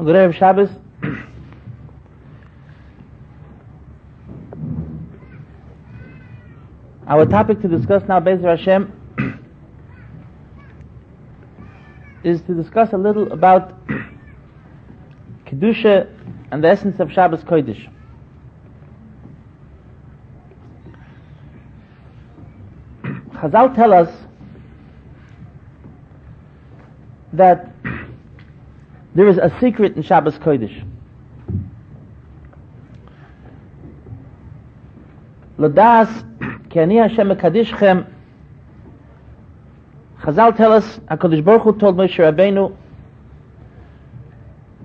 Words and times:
Good 0.00 0.16
Erev 0.16 0.34
Shabbos. 0.34 0.70
Our 7.06 7.26
topic 7.26 7.60
to 7.60 7.68
discuss 7.68 8.02
now, 8.08 8.18
Bezer 8.18 8.56
Hashem, 8.56 8.90
is 12.24 12.40
to 12.42 12.54
discuss 12.54 12.94
a 12.94 12.96
little 12.96 13.30
about 13.30 13.78
Kedusha 15.44 16.08
and 16.50 16.64
the 16.64 16.68
essence 16.68 16.98
of 16.98 17.12
Shabbos 17.12 17.44
Kodesh. 17.44 17.86
Chazal 23.34 23.74
tell 23.74 23.92
us 23.92 24.10
that 27.34 27.70
there 29.14 29.28
is 29.28 29.38
a 29.38 29.52
secret 29.60 29.96
in 29.96 30.02
Shabbos 30.02 30.38
Kodesh. 30.38 30.84
Ladas 35.58 36.08
ki 36.70 36.80
ani 36.80 36.96
Hashem 36.96 37.28
mekadishchem 37.28 38.06
Chazal 40.22 40.56
tell 40.56 40.72
us 40.72 40.98
HaKadosh 41.10 41.44
Baruch 41.44 41.62
Hu 41.62 41.78
told 41.78 41.96
Moshe 41.96 42.16
Rabbeinu 42.16 42.76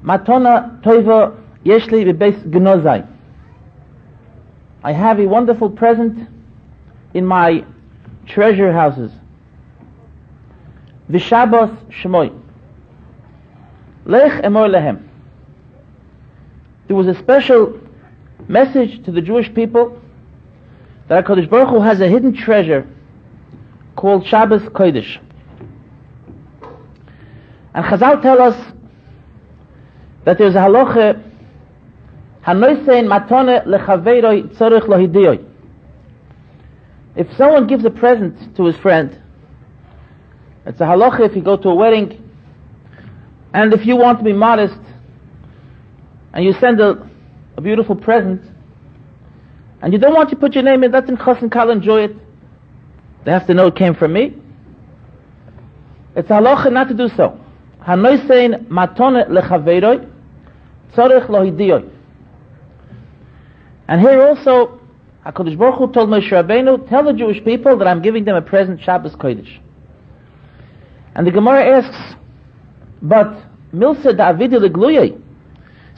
Matona 0.03 0.81
toiva 0.81 1.37
yeshli 1.63 2.05
bebeis 2.05 2.37
gnozai 2.49 3.07
I 4.83 4.91
have 4.91 5.19
a 5.19 5.25
wonderful 5.25 5.71
present 5.71 6.29
in 7.15 7.25
my 7.25 7.65
treasure 8.27 8.71
houses. 8.71 9.11
Vishabos 11.09 11.75
shmoy. 11.89 12.44
Lech 14.05 14.43
emor 14.43 14.69
lehem. 14.69 15.09
There 16.87 16.95
was 16.95 17.07
a 17.07 17.15
special 17.15 17.79
message 18.47 19.03
to 19.05 19.11
the 19.11 19.21
Jewish 19.21 19.51
people 19.53 19.99
that 21.07 21.25
HaKadosh 21.25 21.49
Baruch 21.49 21.69
Hu 21.69 21.81
has 21.81 21.99
a 22.01 22.07
hidden 22.07 22.33
treasure 22.33 22.87
called 23.95 24.27
Shabbos 24.27 24.61
Kodesh. 24.63 25.19
And 27.73 27.85
Chazal 27.85 28.21
tell 28.21 28.41
us 28.41 28.73
that 30.23 30.37
there's 30.37 30.55
a 30.55 30.59
halacha 30.59 31.21
hanoisein 32.43 33.07
matone 33.07 33.65
lechaveiroi 33.65 34.55
tzorich 34.55 34.83
lohidiyoi. 34.83 35.43
If 37.15 37.35
someone 37.37 37.65
gives 37.65 37.85
a 37.85 37.89
present 37.89 38.55
to 38.55 38.65
his 38.65 38.77
friend, 38.77 39.19
it's 40.65 40.79
a 40.79 40.85
halacha 40.85 41.21
if 41.21 41.35
you 41.35 41.41
go 41.41 41.57
to 41.57 41.69
a 41.69 41.75
wedding, 41.75 42.24
and 43.55 43.73
if 43.73 43.85
you 43.85 43.95
want 43.95 44.17
to 44.17 44.25
be 44.25 44.33
modest, 44.33 44.77
and 46.33 46.43
you 46.43 46.51
send 46.59 46.81
a, 46.81 47.09
a 47.55 47.61
beautiful 47.61 47.95
present, 47.95 48.41
and 49.81 49.93
you 49.93 49.97
don't 49.97 50.13
want 50.13 50.29
to 50.31 50.35
put 50.35 50.55
your 50.55 50.63
name 50.63 50.83
in, 50.83 50.91
that's 50.91 51.09
in 51.09 51.15
chas 51.15 51.37
and 51.41 51.49
kal, 51.49 51.69
enjoy 51.69 52.03
it. 52.03 52.15
They 53.23 53.31
have 53.31 53.47
to 53.47 53.53
know 53.53 53.67
it 53.67 53.77
came 53.77 53.95
from 53.95 54.11
me. 54.11 54.35
It's 56.17 56.27
halacha 56.27 56.69
not 56.69 56.89
to 56.89 56.93
do 56.93 57.07
so. 57.15 57.39
Hanoisein 57.81 58.67
matone 58.67 59.25
lechaveiroi, 59.29 60.11
tzorich 60.91 61.27
lohidiyoi. 61.29 61.89
And 63.87 64.01
here 64.01 64.21
also, 64.21 64.81
HaKadosh 65.25 65.57
Baruch 65.57 65.77
Hu 65.77 65.93
told 65.93 66.09
Moshe 66.09 66.29
Rabbeinu, 66.29 66.89
tell 66.89 67.05
the 67.05 67.13
Jewish 67.13 67.41
people 67.45 67.77
that 67.77 67.87
I'm 67.87 68.01
giving 68.01 68.25
them 68.25 68.35
a 68.35 68.41
present 68.41 68.81
Shabbos 68.81 69.15
Kodesh. 69.15 69.61
And 71.15 71.25
the 71.25 71.31
Gemara 71.31 71.63
asks, 71.63 72.15
but 73.09 73.31
Milsa 73.73 74.13
Davidi 74.17 74.57
Legluye, 74.59 75.21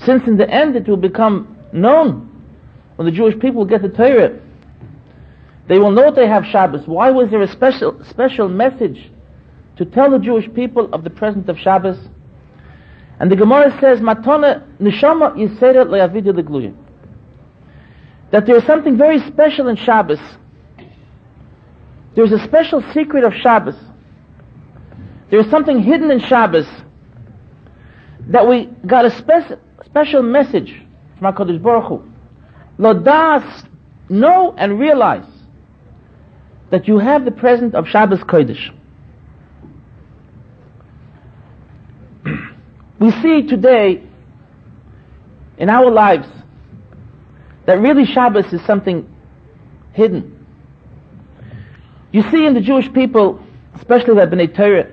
since 0.06 0.28
in 0.28 0.38
the 0.38 0.50
end 0.50 0.76
it 0.76 0.88
will 0.88 0.98
become 0.98 1.58
known 1.72 2.24
when 2.96 3.06
the 3.06 3.12
Jewish 3.12 3.40
people 3.40 3.66
get 3.66 3.82
the 3.82 3.90
Torah, 3.90 4.40
they 5.68 5.80
will 5.80 5.92
know 5.92 6.12
they 6.12 6.28
have 6.28 6.46
Shabbos. 6.46 6.86
Why 6.86 7.12
was 7.12 7.30
there 7.30 7.42
a 7.42 7.48
special 7.48 8.04
special 8.06 8.50
message 8.50 9.12
to 9.78 9.86
tell 9.86 10.12
the 10.12 10.20
Jewish 10.20 10.52
people 10.54 10.94
of 10.94 11.04
the 11.04 11.10
presence 11.10 11.48
of 11.50 11.58
Shabbos? 11.58 11.98
And 13.20 13.32
the 13.32 13.36
Gemara 13.36 13.72
says, 13.82 14.00
Matona 14.00 14.68
Nishama 14.80 15.36
Yisera 15.36 15.86
Le'avidi 15.86 16.32
Legluye 16.32 16.76
that 18.32 18.46
there 18.46 18.58
is 18.58 18.64
something 18.66 18.98
very 18.98 19.20
special 19.20 19.70
in 19.70 19.78
Shabbos. 19.78 20.20
There's 22.14 22.34
a 22.34 22.44
special 22.44 22.84
secret 22.94 23.24
of 23.24 23.34
Shabbos. 23.34 23.76
There 25.30 25.40
is 25.40 25.50
something 25.50 25.82
hidden 25.82 26.12
in 26.12 26.20
Shabbos 26.20 26.68
that 28.28 28.48
we 28.48 28.66
got 28.86 29.06
a 29.06 29.10
speci- 29.10 29.60
special 29.86 30.22
message 30.22 30.74
from 31.18 31.34
HaKadosh 31.34 31.62
Baruch 31.62 31.86
Hu. 31.88 32.04
Lodas, 32.78 33.68
know 34.10 34.54
and 34.58 34.80
realize 34.80 35.26
that 36.70 36.88
you 36.88 36.98
have 37.00 37.26
the 37.26 37.32
present 37.32 37.74
of 37.76 37.88
Shabbos 37.88 38.20
Kodesh. 38.20 38.74
we 43.00 43.12
see 43.22 43.48
today 43.48 44.04
in 45.58 45.70
our 45.70 45.90
lives 45.90 46.28
that 47.66 47.80
really 47.80 48.06
Shabbos 48.06 48.52
is 48.54 48.64
something 48.66 49.14
hidden. 49.94 50.46
You 52.12 52.24
see 52.30 52.46
in 52.46 52.54
the 52.54 52.62
Jewish 52.62 52.92
people, 52.94 53.44
especially 53.76 54.16
the 54.16 54.22
Bnei 54.22 54.56
Torah, 54.56 54.92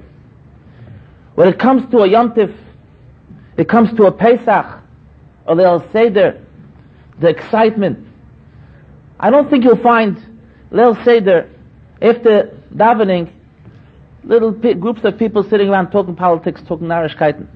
when 1.34 1.48
it 1.48 1.58
comes 1.58 1.90
to 1.90 1.98
a 1.98 2.08
Yom 2.08 2.32
Tif, 2.32 2.56
it 3.56 3.68
comes 3.68 3.92
to 3.96 4.04
a 4.04 4.12
Pesach, 4.12 4.66
or 5.46 5.56
they'll 5.56 5.90
say 5.92 6.08
the, 6.08 6.40
excitement. 7.20 8.06
I 9.20 9.30
don't 9.30 9.48
think 9.48 9.64
you'll 9.64 9.76
find 9.76 10.18
Leil 10.72 11.02
Seder 11.04 11.48
after 12.02 12.60
davening, 12.74 13.32
little 14.24 14.52
p- 14.52 14.74
groups 14.74 15.04
of 15.04 15.18
people 15.18 15.44
sitting 15.44 15.68
around 15.68 15.90
talking 15.90 16.16
politics, 16.16 16.60
talking 16.66 16.88
Narishkeiten. 16.88 17.46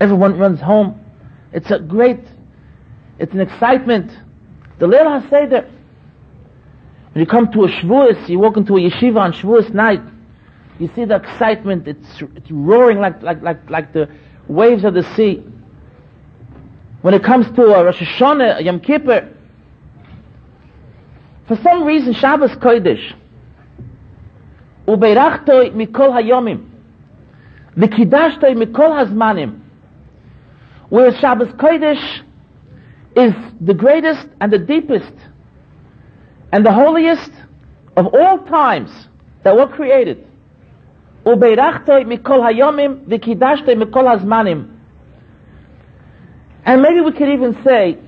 Everyone 0.00 0.36
runs 0.38 0.60
home. 0.60 1.00
It's 1.52 1.70
a 1.70 1.78
great, 1.78 2.20
it's 3.18 3.32
an 3.32 3.40
excitement. 3.40 4.10
The 4.78 4.86
Leil 4.86 5.22
HaSeder, 5.22 5.70
when 7.12 7.24
you 7.24 7.26
come 7.26 7.52
to 7.52 7.64
a 7.64 7.68
Shavuos, 7.68 8.28
you 8.28 8.40
walk 8.40 8.56
into 8.56 8.76
a 8.76 8.80
yeshiva 8.80 9.18
on 9.20 9.32
Shavuos 9.32 9.72
night, 9.72 10.02
you 10.80 10.90
see 10.96 11.04
the 11.04 11.14
excitement, 11.14 11.86
it's, 11.86 12.22
it's 12.34 12.50
roaring 12.50 12.98
like, 12.98 13.22
like, 13.22 13.40
like, 13.42 13.70
like 13.70 13.92
the 13.92 14.10
waves 14.47 14.83
of 14.83 14.93
the 14.93 15.03
sea. 15.15 15.43
When 17.01 17.13
it 17.13 17.23
comes 17.23 17.45
to 17.55 17.63
a 17.63 17.83
Rosh 17.85 18.01
Hashanah, 18.01 18.59
a 18.59 18.63
Yom 18.63 18.79
Kippur, 18.79 19.29
for 21.47 21.55
some 21.63 21.83
reason 21.83 22.13
Shabbos 22.13 22.51
Kodesh, 22.51 23.15
וברכתוי 24.87 25.69
מכל 25.75 26.17
היומים, 26.17 26.65
וקידשתוי 27.77 28.55
מכל 28.55 28.99
הזמנים, 28.99 29.59
whereas 30.89 31.15
Shabbos 31.21 31.51
Kodesh 31.57 32.21
is 33.15 33.33
the 33.61 33.73
greatest 33.73 34.27
and 34.41 34.51
the 34.51 34.57
deepest 34.57 35.13
and 36.51 36.65
the 36.65 36.71
holiest 36.71 37.31
of 37.95 38.07
all 38.13 38.39
times 38.39 38.91
that 39.43 39.55
were 39.55 39.67
created. 39.67 40.25
Mikol 41.24 42.40
hayomim 42.42 43.06
mikol 43.06 44.18
hazmanim. 44.18 44.70
And 46.64 46.82
maybe 46.82 47.00
we 47.00 47.12
could 47.12 47.28
even 47.28 47.62
say 47.64 47.98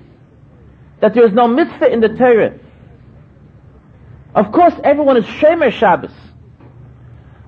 that 1.00 1.14
there 1.14 1.26
is 1.26 1.32
no 1.32 1.46
mitzvah 1.46 1.92
in 1.92 2.00
the 2.00 2.08
Torah. 2.08 2.58
Of 4.34 4.52
course, 4.52 4.74
everyone 4.84 5.16
is 5.16 5.24
shemer 5.24 5.70
Shabbos. 5.70 6.12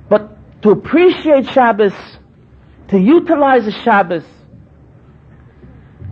But 0.09 0.63
to 0.63 0.71
appreciate 0.71 1.49
Shabbos, 1.49 1.95
to 2.89 2.99
utilize 2.99 3.65
the 3.65 3.73
Shabbos, 3.73 4.25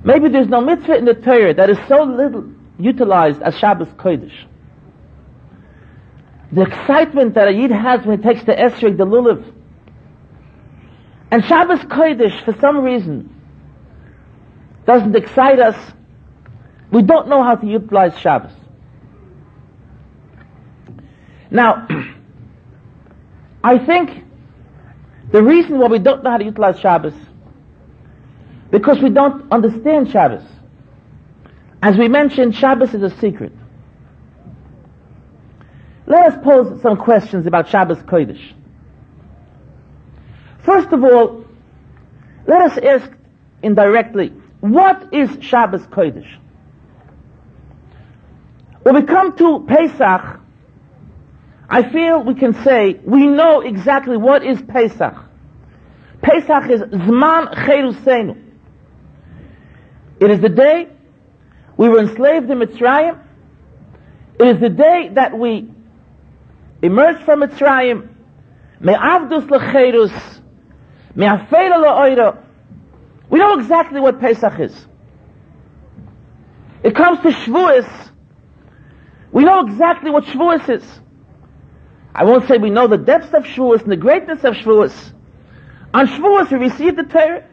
maybe 0.04 0.28
there's 0.28 0.48
no 0.48 0.60
mitzvah 0.60 0.96
in 0.96 1.04
the 1.04 1.14
Torah 1.14 1.54
that 1.54 1.70
is 1.70 1.78
so 1.88 2.02
little 2.02 2.44
utilized 2.78 3.40
as 3.42 3.56
Shabbos 3.58 3.88
Kodesh. 3.98 4.34
The 6.56 6.62
excitement 6.62 7.34
that 7.34 7.48
a 7.48 7.52
Yid 7.52 7.70
has 7.70 8.06
when 8.06 8.16
he 8.16 8.26
takes 8.26 8.42
the 8.44 8.52
Esrog, 8.52 8.96
the 8.96 9.04
Lulav. 9.04 9.44
And 11.30 11.44
Shabbos 11.44 11.80
Kodesh, 11.80 12.42
for 12.46 12.58
some 12.58 12.78
reason, 12.78 13.28
doesn't 14.86 15.14
excite 15.14 15.60
us. 15.60 15.76
We 16.90 17.02
don't 17.02 17.28
know 17.28 17.42
how 17.42 17.56
to 17.56 17.66
utilize 17.66 18.18
Shabbos. 18.18 18.52
Now, 21.50 21.86
I 23.62 23.76
think 23.76 24.24
the 25.32 25.42
reason 25.42 25.78
why 25.78 25.88
we 25.88 25.98
don't 25.98 26.24
know 26.24 26.30
how 26.30 26.38
to 26.38 26.44
utilize 26.44 26.80
Shabbos, 26.80 27.12
because 28.70 28.98
we 29.02 29.10
don't 29.10 29.52
understand 29.52 30.10
Shabbos. 30.10 30.44
As 31.82 31.98
we 31.98 32.08
mentioned, 32.08 32.56
Shabbos 32.56 32.94
is 32.94 33.02
a 33.02 33.10
secret. 33.18 33.52
Let 36.06 36.32
us 36.32 36.44
pose 36.44 36.80
some 36.82 36.96
questions 36.96 37.46
about 37.46 37.68
Shabbos 37.68 37.98
Kodesh. 37.98 38.52
First 40.64 40.88
of 40.92 41.02
all, 41.02 41.44
let 42.46 42.62
us 42.62 42.78
ask 42.78 43.10
indirectly, 43.62 44.32
What 44.60 45.12
is 45.12 45.30
Shabbos 45.40 45.82
Kodesh? 45.86 46.28
When 48.82 48.94
we 48.94 49.02
come 49.02 49.36
to 49.36 49.66
Pesach, 49.66 50.40
I 51.68 51.90
feel 51.90 52.22
we 52.22 52.34
can 52.34 52.54
say 52.62 53.00
we 53.04 53.26
know 53.26 53.60
exactly 53.60 54.16
what 54.16 54.44
is 54.44 54.62
Pesach. 54.62 55.14
Pesach 56.22 56.70
is 56.70 56.80
Zman 56.82 57.52
Cherusenu. 57.52 58.40
It 60.20 60.30
is 60.30 60.40
the 60.40 60.48
day 60.48 60.88
we 61.76 61.88
were 61.88 61.98
enslaved 61.98 62.48
in 62.48 62.58
Mitzrayim. 62.60 63.18
It 64.38 64.46
is 64.46 64.60
the 64.60 64.68
day 64.68 65.10
that 65.14 65.36
we 65.36 65.68
emerged 66.82 67.24
from 67.24 67.40
Mitzrayim. 67.40 68.08
Me'avdus 68.80 69.46
lecherus. 69.48 70.40
Me'afeila 71.14 71.84
la'oira. 71.84 72.42
We 73.30 73.38
know 73.38 73.58
exactly 73.58 74.00
what 74.00 74.20
Pesach 74.20 74.60
is. 74.60 74.86
It 76.82 76.94
comes 76.94 77.20
to 77.20 77.28
Shavuos. 77.28 78.10
We 79.32 79.44
know 79.44 79.66
exactly 79.66 80.10
what 80.10 80.24
Shavuos 80.24 80.68
is. 80.68 81.00
I 82.14 82.24
won't 82.24 82.46
say 82.48 82.58
we 82.58 82.70
know 82.70 82.86
the 82.86 82.96
depths 82.96 83.34
of 83.34 83.44
Shavuos 83.44 83.82
and 83.82 83.90
the 83.92 83.96
greatness 83.96 84.44
of 84.44 84.54
Shavuos. 84.54 85.12
On 85.92 86.06
Shavuos 86.06 86.50
we 86.50 86.58
received 86.58 86.96
the 86.96 87.04
Torah. 87.04 87.44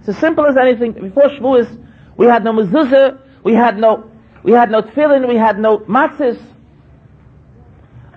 It's 0.00 0.08
as 0.08 0.18
simple 0.18 0.46
as 0.46 0.56
anything. 0.56 0.92
Before 0.92 1.24
Shavuos, 1.24 1.84
we 2.16 2.26
had 2.26 2.44
no 2.44 2.52
mezuzah, 2.52 3.18
we 3.42 3.54
had 3.54 3.78
no, 3.78 4.10
we 4.42 4.52
had 4.52 4.70
no 4.70 4.82
tefillin, 4.82 5.28
we 5.28 5.36
had 5.36 5.58
no 5.58 5.78
matzahs. 5.80 6.40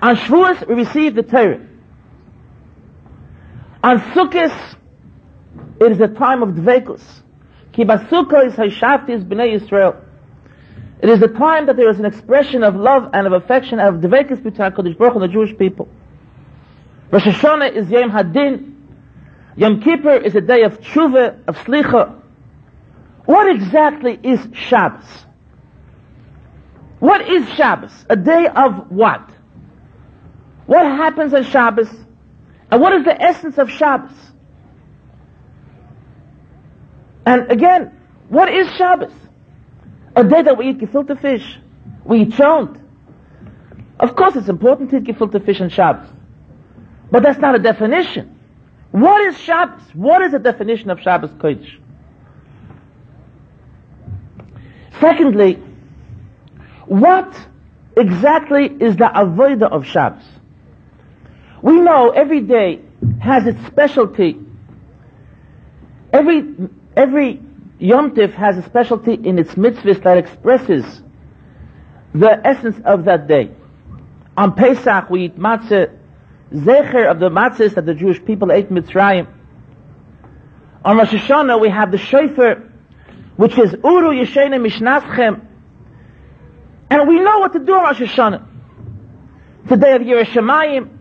On 0.01 0.15
Shavuos, 0.15 0.67
we 0.67 0.75
received 0.75 1.15
the 1.15 1.23
Torah. 1.23 1.65
On 3.83 3.99
Sukkot, 3.99 4.75
it 5.79 5.91
is 5.91 5.99
a 5.99 6.07
time 6.07 6.43
of 6.43 6.49
dvekus. 6.49 7.03
Ki 7.73 7.83
basukah 7.83 8.47
is 8.47 9.23
b'nei 9.23 9.59
Yisrael. 9.59 10.03
It 10.99 11.09
is 11.09 11.21
a 11.21 11.27
time 11.27 11.67
that 11.67 11.77
there 11.77 11.89
is 11.89 11.99
an 11.99 12.05
expression 12.05 12.63
of 12.63 12.75
love 12.75 13.09
and 13.13 13.27
of 13.27 13.33
affection 13.33 13.79
and 13.79 13.95
of 13.95 14.01
dvekus 14.01 14.43
between 14.43 14.71
HaKadosh 14.71 14.97
Baruch 14.97 15.13
and 15.13 15.23
the 15.23 15.27
Jewish 15.27 15.57
people. 15.57 15.87
Rosh 17.11 17.23
Hashanah 17.23 17.73
is 17.73 17.89
Yom 17.89 18.09
Hadin. 18.09 18.73
Yom 19.55 19.81
Kippur 19.81 20.17
is 20.17 20.35
a 20.35 20.41
day 20.41 20.63
of 20.63 20.79
tshuva, 20.81 21.39
of 21.47 21.57
slicha. 21.59 22.19
What 23.25 23.49
exactly 23.49 24.19
is 24.23 24.39
Shabbos? 24.53 25.25
What 26.99 27.29
is 27.29 27.47
Shabbos? 27.53 28.05
A 28.09 28.15
day 28.15 28.47
of 28.47 28.89
what? 28.91 29.36
What 30.67 30.85
happens 30.85 31.33
on 31.33 31.43
Shabbos? 31.45 31.89
And 32.69 32.81
what 32.81 32.93
is 32.93 33.05
the 33.05 33.19
essence 33.19 33.57
of 33.57 33.71
Shabbos? 33.71 34.11
And 37.25 37.49
again, 37.51 37.97
what 38.29 38.53
is 38.53 38.69
Shabbos? 38.75 39.13
A 40.15 40.23
day 40.23 40.41
that 40.41 40.57
we 40.57 40.69
eat 40.69 40.79
gefilte 40.79 41.19
fish. 41.19 41.57
We 42.03 42.23
eat 42.23 42.29
shont. 42.31 42.81
Of 43.99 44.15
course 44.15 44.35
it's 44.35 44.49
important 44.49 44.91
to 44.91 44.97
eat 44.97 45.05
gefilte 45.05 45.43
fish 45.45 45.61
on 45.61 45.69
Shabbos. 45.69 46.09
But 47.11 47.23
that's 47.23 47.39
not 47.39 47.55
a 47.55 47.59
definition. 47.59 48.37
What 48.91 49.21
is 49.21 49.39
Shabbos? 49.39 49.81
What 49.93 50.21
is 50.21 50.33
the 50.33 50.39
definition 50.39 50.89
of 50.89 50.99
Shabbos 50.99 51.31
Kodesh? 51.31 51.79
Secondly, 54.99 55.61
what 56.87 57.33
exactly 57.95 58.65
is 58.65 58.97
the 58.97 59.05
avodah 59.05 59.71
of 59.71 59.85
Shabbos? 59.85 60.23
We 61.61 61.79
know 61.79 62.09
every 62.11 62.41
day 62.41 62.81
has 63.19 63.47
its 63.47 63.65
specialty. 63.67 64.39
Every, 66.13 66.55
every 66.95 67.41
Yom 67.79 68.11
Tif 68.11 68.33
has 68.33 68.57
a 68.57 68.63
specialty 68.63 69.13
in 69.13 69.39
its 69.39 69.55
mitzvahs 69.55 70.03
that 70.03 70.17
expresses 70.17 71.01
the 72.13 72.41
essence 72.45 72.77
of 72.85 73.05
that 73.05 73.27
day. 73.27 73.51
On 74.35 74.53
Pesach 74.53 75.09
we 75.09 75.25
eat 75.25 75.37
matzah, 75.37 75.95
zecher 76.53 77.09
of 77.09 77.19
the 77.19 77.29
matzahs 77.29 77.75
that 77.75 77.85
the 77.85 77.93
Jewish 77.93 78.23
people 78.23 78.51
ate 78.51 78.69
Mitzrayim. 78.69 79.27
On 80.85 80.97
Rosh 80.97 81.09
Hashanah 81.09 81.59
we 81.59 81.69
have 81.69 81.91
the 81.91 81.97
shofar 81.97 82.63
which 83.35 83.57
is 83.57 83.71
Uru 83.71 84.09
Yeshene 84.09 84.55
Mishnatchem. 84.65 85.45
And 86.89 87.07
we 87.07 87.19
know 87.19 87.39
what 87.39 87.53
to 87.53 87.59
do 87.59 87.73
on 87.73 87.83
Rosh 87.83 88.01
Hashanah. 88.01 88.47
Today 89.67 89.95
of 89.95 90.01
Yerushalayim, 90.01 90.96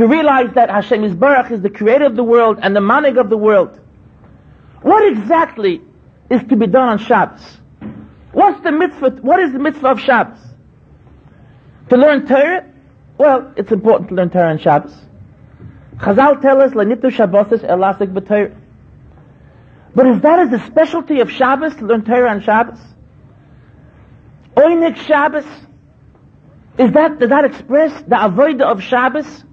to 0.00 0.06
realize 0.06 0.50
that 0.54 0.70
Hashem 0.70 1.02
Yisbarach 1.02 1.50
is 1.50 1.60
the 1.60 1.68
creator 1.68 2.06
of 2.06 2.16
the 2.16 2.24
world 2.24 2.58
and 2.62 2.74
the 2.74 2.80
manig 2.80 3.20
of 3.20 3.28
the 3.28 3.36
world. 3.36 3.78
What 4.80 5.06
exactly 5.06 5.82
is 6.30 6.40
to 6.48 6.56
be 6.56 6.66
done 6.66 6.88
on 6.88 6.98
Shabbos? 6.98 7.58
What's 8.32 8.62
the 8.62 8.72
mitzvah, 8.72 9.18
what 9.20 9.40
is 9.40 9.52
the 9.52 9.58
mitzvah 9.58 9.88
of 9.88 10.00
Shabbos? 10.00 10.38
To 11.90 11.98
learn 11.98 12.26
Torah? 12.26 12.64
Well, 13.18 13.52
it's 13.58 13.70
important 13.72 14.08
to 14.08 14.14
learn 14.14 14.30
Torah 14.30 14.52
on 14.52 14.58
Shabbos. 14.58 14.96
Chazal 15.96 16.40
tell 16.40 16.62
us, 16.62 16.72
Lenitu 16.72 17.12
Shabbos 17.12 17.60
elasik 17.60 18.14
b'Torah. 18.14 18.56
But 19.94 20.06
is 20.06 20.22
that 20.22 20.38
as 20.38 20.62
a 20.62 20.64
specialty 20.64 21.20
of 21.20 21.30
Shabbos 21.30 21.76
to 21.76 21.84
learn 21.84 22.06
Torah 22.06 22.30
on 22.30 22.40
Shabbos? 22.40 22.80
Oynik 24.56 24.96
Shabbos? 24.96 25.44
Is 26.78 26.90
that, 26.92 27.18
does 27.18 27.28
that 27.28 27.44
express 27.44 27.92
the 28.04 28.16
avodah 28.16 28.62
of 28.62 28.82
Shabbos? 28.82 29.44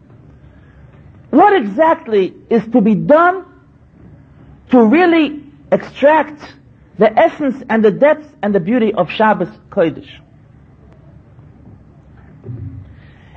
What 1.29 1.53
exactly 1.53 2.33
is 2.50 2.63
to 2.71 2.81
be 2.81 2.95
done 2.95 3.45
to 4.71 4.85
really 4.85 5.44
extract 5.71 6.41
the 6.97 7.12
essence 7.18 7.63
and 7.69 7.83
the 7.83 7.91
depth 7.91 8.35
and 8.41 8.56
the 8.56 8.59
beauty 8.59 8.94
of 8.94 9.12
Shabbos 9.12 9.50
Kodesh? 9.69 10.09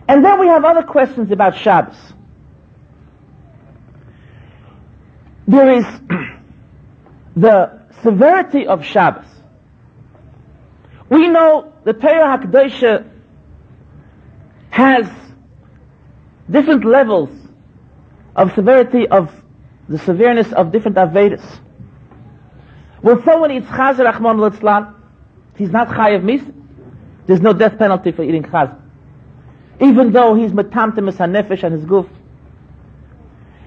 And 0.08 0.24
then 0.24 0.40
we 0.40 0.46
have 0.48 0.64
other 0.64 0.82
questions 0.82 1.30
about 1.30 1.56
Shabbos. 1.56 1.96
There 5.46 5.78
is 5.78 5.84
the 7.36 7.80
severity 8.02 8.66
of 8.66 8.84
Shabbos. 8.84 9.26
We 11.08 11.28
know 11.28 11.72
the 11.84 11.92
Torah 11.92 12.38
HaKadosh 12.38 13.10
has 14.70 15.10
different 16.48 16.84
levels 16.84 17.30
of 18.36 18.54
severity 18.54 19.08
of 19.08 19.32
the 19.88 19.98
severeness 19.98 20.52
of 20.52 20.72
different 20.72 20.96
Avedas. 20.96 21.44
When 23.00 23.22
someone 23.24 23.50
eats 23.50 23.66
Chazer 23.66 24.04
Rahman 24.04 24.36
Litzlan, 24.36 24.94
he's 25.56 25.70
not 25.70 25.88
Chayev 25.88 26.22
Mis, 26.22 26.42
there's 27.26 27.40
no 27.40 27.52
death 27.52 27.78
penalty 27.78 28.12
for 28.12 28.22
eating 28.22 28.42
Chazer. 28.42 28.78
Even 29.80 30.12
though 30.12 30.34
he's 30.34 30.52
Metamtem 30.52 31.10
Nefesh 31.10 31.62
and 31.64 31.74
his 31.74 31.84
goof. 31.84 32.06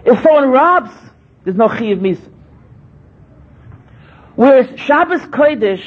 If 0.05 0.21
someone 0.21 0.51
robs, 0.51 0.91
there's 1.43 1.57
no 1.57 1.67
Chayev 1.67 1.99
Mis. 1.99 2.19
Whereas 4.35 4.79
Shabbos 4.79 5.21
Kodesh, 5.21 5.83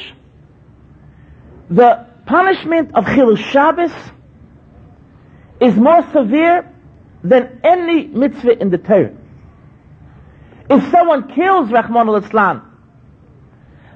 the 1.71 2.07
punishment 2.27 2.95
of 2.95 3.05
Chilul 3.05 3.39
Shabbos 3.39 3.93
is 5.61 5.75
more 5.77 6.03
severe 6.13 6.73
than 7.29 7.61
any 7.65 8.07
mitzvah 8.07 8.61
in 8.61 8.71
the 8.71 8.79
Torah. 8.79 9.15
If 10.69 10.91
someone 10.91 11.33
kills 11.33 11.71
Rahman 11.71 12.07
Litzlan, 12.07 12.63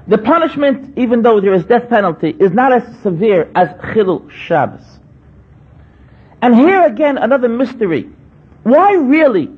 the 0.07 0.19
punishment, 0.19 0.99
even 0.99 1.23
though 1.23 1.41
there 1.41 1.55
is 1.55 1.65
death 1.65 1.89
penalty, 1.89 2.31
is 2.39 2.53
not 2.53 2.73
as 2.73 2.83
severe 3.03 3.51
as 3.55 3.69
Chilul 3.93 4.31
Shabbos. 4.31 4.83
And 6.43 6.55
here 6.55 6.83
again, 6.87 7.19
another 7.19 7.49
mystery. 7.49 8.09
Why 8.63 8.95
really 8.95 9.51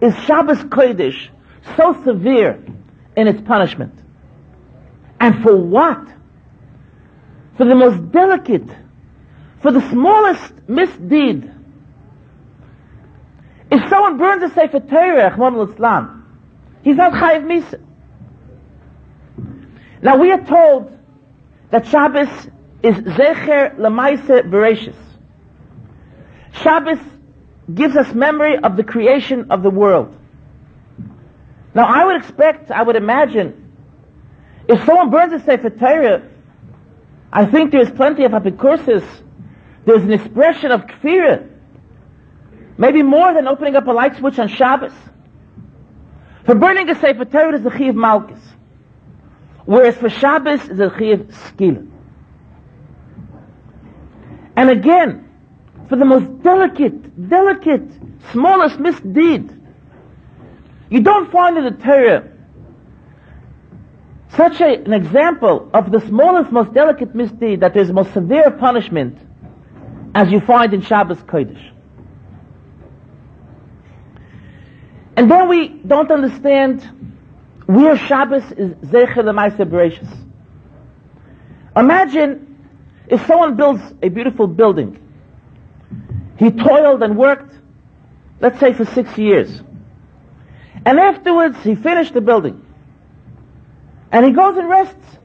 is 0.00 0.14
Shabbos 0.24 0.58
Kodesh 0.64 1.28
so 1.76 2.02
severe 2.04 2.62
in 3.16 3.28
its 3.28 3.40
punishment. 3.42 3.94
And 5.20 5.42
for 5.42 5.56
what? 5.56 6.06
For 7.56 7.64
the 7.64 7.74
most 7.74 8.12
delicate, 8.12 8.68
for 9.62 9.70
the 9.70 9.88
smallest 9.90 10.52
misdeed. 10.68 11.50
If 13.74 13.88
someone 13.88 14.18
burns 14.18 14.40
a 14.44 14.54
Sefer 14.54 14.78
Torah, 14.78 15.30
he's 16.84 16.96
not 16.96 17.12
Chayiv 17.12 17.42
Misa. 17.44 17.80
Now 20.00 20.16
we 20.16 20.30
are 20.30 20.44
told 20.44 20.96
that 21.70 21.84
Shabbos 21.88 22.28
is 22.84 22.94
Zecher 22.94 23.76
Lamaise 23.76 24.48
Bereshis. 24.48 24.94
Shabbos 26.62 27.00
gives 27.74 27.96
us 27.96 28.14
memory 28.14 28.56
of 28.58 28.76
the 28.76 28.84
creation 28.84 29.50
of 29.50 29.64
the 29.64 29.70
world. 29.70 30.16
Now 31.74 31.86
I 31.86 32.04
would 32.04 32.22
expect, 32.22 32.70
I 32.70 32.80
would 32.80 32.94
imagine, 32.94 33.74
if 34.68 34.84
someone 34.84 35.10
burns 35.10 35.32
a 35.32 35.44
Sefer 35.44 35.70
Torah, 35.70 36.22
I 37.32 37.44
think 37.46 37.72
there's 37.72 37.90
plenty 37.90 38.22
of 38.22 38.30
apikursis, 38.30 39.04
there's 39.84 40.04
an 40.04 40.12
expression 40.12 40.70
of 40.70 40.82
kfirah, 40.82 41.53
maybe 42.76 43.02
more 43.02 43.32
than 43.32 43.46
opening 43.46 43.76
up 43.76 43.86
a 43.86 43.92
light 43.92 44.16
switch 44.16 44.38
on 44.38 44.48
Shabbos. 44.48 44.92
For 46.44 46.54
burning 46.54 46.90
a 46.90 46.94
Sefer 46.94 47.24
Torah 47.24 47.56
is 47.56 47.62
the 47.62 47.70
Chi 47.70 47.90
Malchus. 47.90 48.40
Whereas 49.64 49.96
for 49.96 50.10
Shabbos 50.10 50.62
is 50.68 50.78
a 50.78 50.88
Chiyav 50.88 51.32
Skila. 51.32 51.90
And 54.56 54.70
again, 54.70 55.28
for 55.88 55.96
the 55.96 56.04
most 56.04 56.42
delicate, 56.42 57.28
delicate, 57.28 57.88
smallest 58.32 58.78
misdeed, 58.78 59.60
you 60.90 61.00
don't 61.00 61.30
find 61.32 61.56
in 61.56 61.64
the 61.64 61.82
Torah 61.82 62.30
such 64.36 64.60
a, 64.60 64.74
an 64.74 64.92
example 64.92 65.70
of 65.72 65.90
the 65.90 66.00
smallest, 66.00 66.52
most 66.52 66.72
delicate 66.74 67.14
misdeed 67.14 67.60
that 67.60 67.74
there's 67.74 67.92
most 67.92 68.12
severe 68.12 68.50
punishment 68.50 69.18
as 70.14 70.30
you 70.30 70.40
find 70.40 70.74
in 70.74 70.82
Shabbos 70.82 71.18
Kodesh. 71.18 71.73
And 75.16 75.30
then 75.30 75.48
we 75.48 75.68
don't 75.68 76.10
understand 76.10 76.82
where 77.66 77.96
Shabbos 77.96 78.44
is 78.52 78.72
Zecher 78.88 79.22
Lemaisa 79.22 79.64
Bereshis. 79.64 80.12
Imagine 81.76 82.58
if 83.08 83.24
someone 83.26 83.56
builds 83.56 83.82
a 84.02 84.08
beautiful 84.08 84.46
building. 84.46 84.98
He 86.38 86.50
toiled 86.50 87.02
and 87.02 87.16
worked, 87.16 87.54
let's 88.40 88.58
say 88.58 88.72
for 88.72 88.84
six 88.84 89.16
years. 89.16 89.62
And 90.84 90.98
afterwards 90.98 91.62
he 91.62 91.74
finished 91.74 92.12
the 92.14 92.20
building. 92.20 92.64
And 94.10 94.24
he 94.24 94.32
goes 94.32 94.56
and 94.56 94.68
rests. 94.68 95.18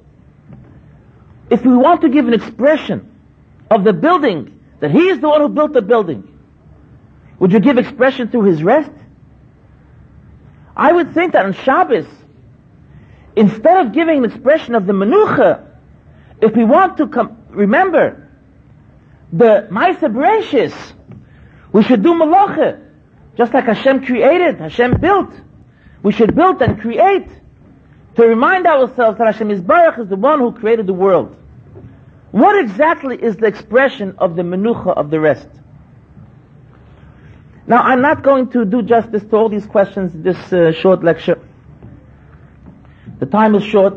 If 1.50 1.66
we 1.66 1.76
want 1.76 2.02
to 2.02 2.10
give 2.10 2.28
an 2.28 2.34
expression 2.34 3.12
of 3.72 3.84
the 3.84 3.94
building, 3.94 4.60
that 4.80 4.92
he 4.92 5.10
is 5.10 5.20
the 5.20 5.28
one 5.28 5.42
who 5.42 5.50
built 5.50 5.74
the 5.74 5.82
building, 5.82 6.40
would 7.40 7.52
you 7.52 7.60
give 7.60 7.78
expression 7.78 8.32
to 8.32 8.44
his 8.44 8.64
rest? 8.64 8.92
I 10.80 10.94
would 10.94 11.14
think 11.14 11.34
that 11.34 11.46
on 11.46 11.52
Shabbos, 11.52 12.08
instead 13.36 13.86
of 13.86 13.92
giving 13.92 14.20
an 14.20 14.32
expression 14.32 14.76
of 14.76 14.86
the 14.86 14.94
menucha, 14.94 15.66
if 16.42 16.56
we 16.56 16.64
want 16.64 16.96
to 16.98 17.08
com- 17.08 17.38
remember 17.50 18.30
the 19.34 19.68
Maisa 19.70 20.08
Bereshis, 20.08 20.74
we 21.74 21.84
should 21.84 22.02
do 22.02 22.14
malacha. 22.14 22.82
Just 23.36 23.54
like 23.54 23.66
Hashem 23.66 24.06
created, 24.06 24.60
Hashem 24.60 25.02
built. 25.02 25.34
We 26.02 26.14
should 26.14 26.34
build 26.34 26.62
and 26.62 26.80
create 26.80 27.28
to 28.16 28.26
remind 28.26 28.66
ourselves 28.66 29.18
that 29.18 29.26
Hashem 29.26 29.50
Yisbarach 29.50 30.00
is 30.00 30.08
the 30.08 30.16
one 30.16 30.40
who 30.40 30.54
created 30.54 30.88
the 30.88 30.94
world. 30.94 31.36
What 32.32 32.58
exactly 32.58 33.22
is 33.22 33.36
the 33.36 33.48
expression 33.48 34.16
of 34.18 34.38
the 34.38 34.44
menucha 34.44 34.96
of 34.96 35.10
the 35.10 35.20
rest? 35.20 35.50
Now, 37.70 37.84
I'm 37.84 38.02
not 38.02 38.24
going 38.24 38.50
to 38.50 38.66
do 38.66 38.82
justice 38.82 39.24
to 39.30 39.36
all 39.36 39.48
these 39.48 39.68
questions 39.68 40.16
in 40.16 40.24
this 40.24 40.52
uh, 40.52 40.72
short 40.72 41.04
lecture. 41.04 41.40
The 43.20 43.28
time 43.28 43.54
is 43.54 43.64
short. 43.64 43.94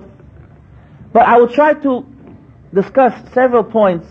But 1.14 1.22
I 1.22 1.38
will 1.38 1.48
try 1.48 1.72
to 1.72 2.04
discuss 2.74 3.14
several 3.32 3.64
points 3.64 4.06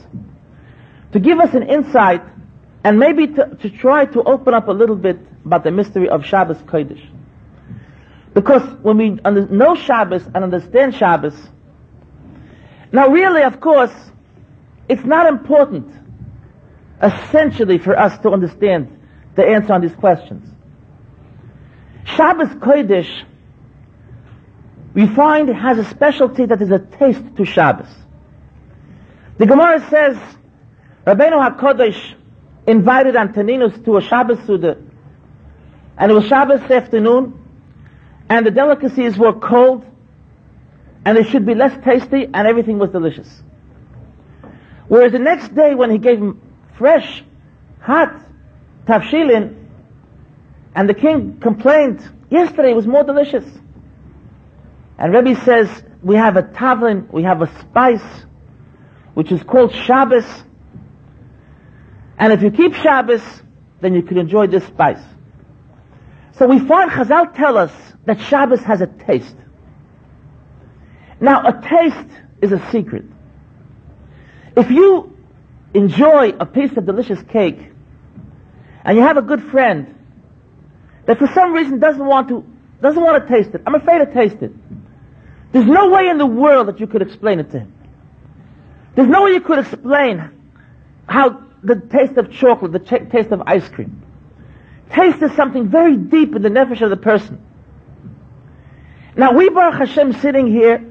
to 1.11 1.19
give 1.19 1.39
us 1.39 1.53
an 1.53 1.69
insight 1.69 2.23
and 2.83 2.97
maybe 2.97 3.27
to, 3.27 3.55
to 3.61 3.69
try 3.69 4.05
to 4.05 4.23
open 4.23 4.55
up 4.55 4.67
a 4.67 4.71
little 4.71 4.95
bit 4.95 5.19
about 5.45 5.63
the 5.63 5.69
mystery 5.69 6.09
of 6.09 6.25
Shabbos 6.25 6.57
Kodesh. 6.63 7.07
Because 8.33 8.63
when 8.81 8.97
we 8.97 9.09
know 9.11 9.75
Shabbos 9.75 10.25
and 10.33 10.43
understand 10.43 10.95
Shabbos, 10.95 11.37
now 12.91 13.09
really, 13.09 13.43
of 13.43 13.59
course, 13.59 13.93
it's 14.89 15.03
not 15.03 15.27
important 15.27 15.87
essentially 17.03 17.77
for 17.77 17.95
us 17.99 18.17
to 18.19 18.31
understand 18.31 18.97
the 19.35 19.45
answer 19.45 19.73
on 19.73 19.81
these 19.81 19.95
questions. 19.95 20.47
Shabbos 22.05 22.49
Kodesh, 22.49 23.23
we 24.93 25.07
find 25.07 25.49
has 25.49 25.77
a 25.77 25.85
specialty 25.85 26.45
that 26.45 26.61
is 26.61 26.71
a 26.71 26.79
taste 26.79 27.23
to 27.37 27.45
Shabbos. 27.45 27.87
The 29.37 29.45
Gemara 29.45 29.79
says, 29.89 30.17
Rabbeinu 31.05 31.57
HaKodesh 31.57 32.15
invited 32.67 33.15
Antoninus 33.15 33.79
to 33.85 33.97
a 33.97 34.01
Shabbos 34.01 34.39
Suda, 34.45 34.77
and 35.97 36.11
it 36.11 36.13
was 36.13 36.25
Shabbos 36.25 36.61
afternoon, 36.69 37.39
and 38.29 38.45
the 38.45 38.51
delicacies 38.51 39.17
were 39.17 39.33
cold, 39.33 39.85
and 41.05 41.17
they 41.17 41.23
should 41.23 41.45
be 41.45 41.55
less 41.55 41.73
tasty, 41.83 42.25
and 42.25 42.47
everything 42.47 42.77
was 42.77 42.91
delicious. 42.91 43.41
Whereas 44.87 45.13
the 45.13 45.19
next 45.19 45.55
day 45.55 45.73
when 45.73 45.89
he 45.89 45.97
gave 45.97 46.17
him 46.19 46.41
fresh, 46.77 47.23
hot 47.79 48.13
tafshilin, 48.85 49.67
and 50.75 50.89
the 50.89 50.93
king 50.93 51.39
complained, 51.39 52.01
yesterday 52.29 52.73
was 52.73 52.87
more 52.87 53.03
delicious. 53.03 53.45
And 54.97 55.13
Rebbe 55.13 55.39
says, 55.43 55.83
we 56.01 56.15
have 56.15 56.37
a 56.37 56.43
tavlin, 56.43 57.11
we 57.11 57.23
have 57.23 57.41
a 57.41 57.59
spice, 57.59 58.25
which 59.13 59.31
is 59.31 59.43
called 59.43 59.73
Shabbos. 59.73 60.25
And 62.17 62.31
if 62.33 62.41
you 62.41 62.51
keep 62.51 62.73
Shabbos, 62.75 63.21
then 63.81 63.93
you 63.93 64.03
can 64.03 64.17
enjoy 64.17 64.47
this 64.47 64.65
spice. 64.65 65.03
So 66.33 66.47
we 66.47 66.59
find 66.59 66.89
Chazal 66.91 67.35
tell 67.35 67.57
us 67.57 67.73
that 68.05 68.19
Shabbos 68.21 68.61
has 68.61 68.81
a 68.81 68.87
taste. 68.87 69.35
Now, 71.19 71.47
a 71.47 71.61
taste 71.61 72.09
is 72.41 72.51
a 72.51 72.71
secret. 72.71 73.05
If 74.57 74.71
you 74.71 75.15
enjoy 75.73 76.29
a 76.39 76.45
piece 76.45 76.75
of 76.77 76.85
delicious 76.85 77.21
cake, 77.23 77.70
and 78.83 78.97
you 78.97 79.03
have 79.03 79.17
a 79.17 79.21
good 79.21 79.43
friend 79.43 79.95
that 81.05 81.19
for 81.19 81.27
some 81.33 81.53
reason 81.53 81.79
doesn't 81.79 82.05
want 82.05 82.29
to 82.29 82.45
doesn't 82.81 83.01
want 83.01 83.27
to 83.27 83.33
taste 83.33 83.53
it. 83.53 83.61
I'm 83.65 83.75
afraid 83.75 83.99
to 83.99 84.11
taste 84.11 84.41
it. 84.41 84.51
There's 85.51 85.67
no 85.67 85.89
way 85.89 86.07
in 86.07 86.17
the 86.17 86.25
world 86.25 86.67
that 86.67 86.79
you 86.79 86.87
could 86.87 87.01
explain 87.01 87.39
it 87.39 87.51
to 87.51 87.59
him. 87.59 87.73
There's 88.95 89.07
no 89.07 89.23
way 89.25 89.31
you 89.31 89.41
could 89.41 89.59
explain 89.59 90.31
how 91.07 91.43
the 91.63 91.75
taste 91.75 92.17
of 92.17 92.31
chocolate, 92.31 92.71
the 92.71 92.79
ch- 92.79 93.09
taste 93.11 93.31
of 93.31 93.41
ice 93.45 93.67
cream. 93.69 94.01
Taste 94.91 95.21
is 95.21 95.31
something 95.33 95.69
very 95.69 95.95
deep 95.95 96.35
in 96.35 96.41
the 96.41 96.49
nefesh 96.49 96.81
of 96.81 96.89
the 96.89 96.97
person. 96.97 97.45
Now 99.15 99.33
we, 99.33 99.49
Baruch 99.49 99.75
Hashem, 99.75 100.13
sitting 100.13 100.47
here, 100.47 100.83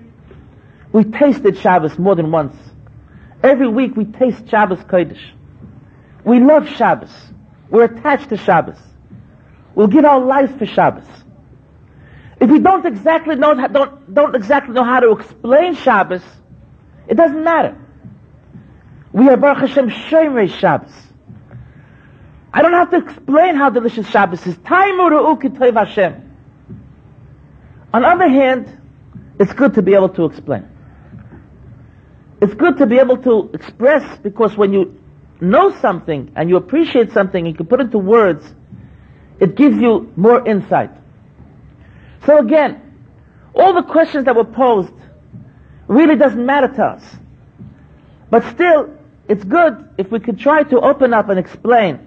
we 0.92 1.04
tasted 1.04 1.58
Shabbos 1.58 1.98
more 1.98 2.14
than 2.14 2.30
once. 2.30 2.56
Every 3.42 3.68
week 3.68 3.96
we 3.96 4.04
taste 4.04 4.48
Shabbos 4.48 4.80
Kodesh. 4.80 5.20
We 6.24 6.40
love 6.40 6.68
Shabbos. 6.68 7.10
We're 7.70 7.84
attached 7.84 8.28
to 8.30 8.36
Shabbos. 8.36 8.78
We'll 9.74 9.86
give 9.86 10.04
our 10.04 10.20
lives 10.20 10.52
for 10.58 10.66
Shabbos. 10.66 11.06
If 12.40 12.50
we 12.50 12.58
don't 12.58 12.84
exactly 12.84 13.36
know, 13.36 13.54
don't, 13.68 14.14
don't 14.14 14.34
exactly 14.34 14.74
know 14.74 14.84
how 14.84 15.00
to 15.00 15.12
explain 15.12 15.74
Shabbos, 15.74 16.22
it 17.06 17.14
doesn't 17.14 17.44
matter. 17.44 17.76
We 19.12 19.28
are 19.28 19.36
Baruch 19.36 19.68
Hashem 19.68 19.90
Shemrei 19.90 20.50
Shabbos. 20.50 20.92
I 22.52 22.62
don't 22.62 22.72
have 22.72 22.90
to 22.90 22.96
explain 22.96 23.54
how 23.54 23.70
delicious 23.70 24.08
Shabbos 24.08 24.44
is. 24.46 24.56
Hashem. 24.64 26.26
On 27.92 28.02
the 28.02 28.08
other 28.08 28.28
hand, 28.28 28.78
it's 29.38 29.52
good 29.52 29.74
to 29.74 29.82
be 29.82 29.94
able 29.94 30.08
to 30.10 30.24
explain. 30.24 30.68
It's 32.40 32.54
good 32.54 32.78
to 32.78 32.86
be 32.86 32.98
able 32.98 33.18
to 33.18 33.50
express 33.52 34.18
because 34.18 34.56
when 34.56 34.72
you 34.72 34.99
know 35.40 35.70
something 35.80 36.32
and 36.36 36.48
you 36.48 36.56
appreciate 36.56 37.12
something 37.12 37.46
and 37.46 37.54
you 37.54 37.56
can 37.56 37.66
put 37.66 37.80
it 37.80 37.84
into 37.84 37.98
words, 37.98 38.44
it 39.38 39.54
gives 39.54 39.76
you 39.76 40.12
more 40.16 40.46
insight. 40.46 40.90
So 42.26 42.38
again, 42.38 42.82
all 43.54 43.74
the 43.74 43.82
questions 43.82 44.26
that 44.26 44.36
were 44.36 44.44
posed 44.44 44.92
really 45.88 46.16
doesn't 46.16 46.44
matter 46.44 46.68
to 46.68 46.84
us. 46.84 47.16
But 48.30 48.44
still, 48.50 48.96
it's 49.28 49.42
good 49.44 49.88
if 49.98 50.10
we 50.10 50.20
could 50.20 50.38
try 50.38 50.62
to 50.64 50.80
open 50.80 51.14
up 51.14 51.28
and 51.28 51.38
explain 51.38 52.06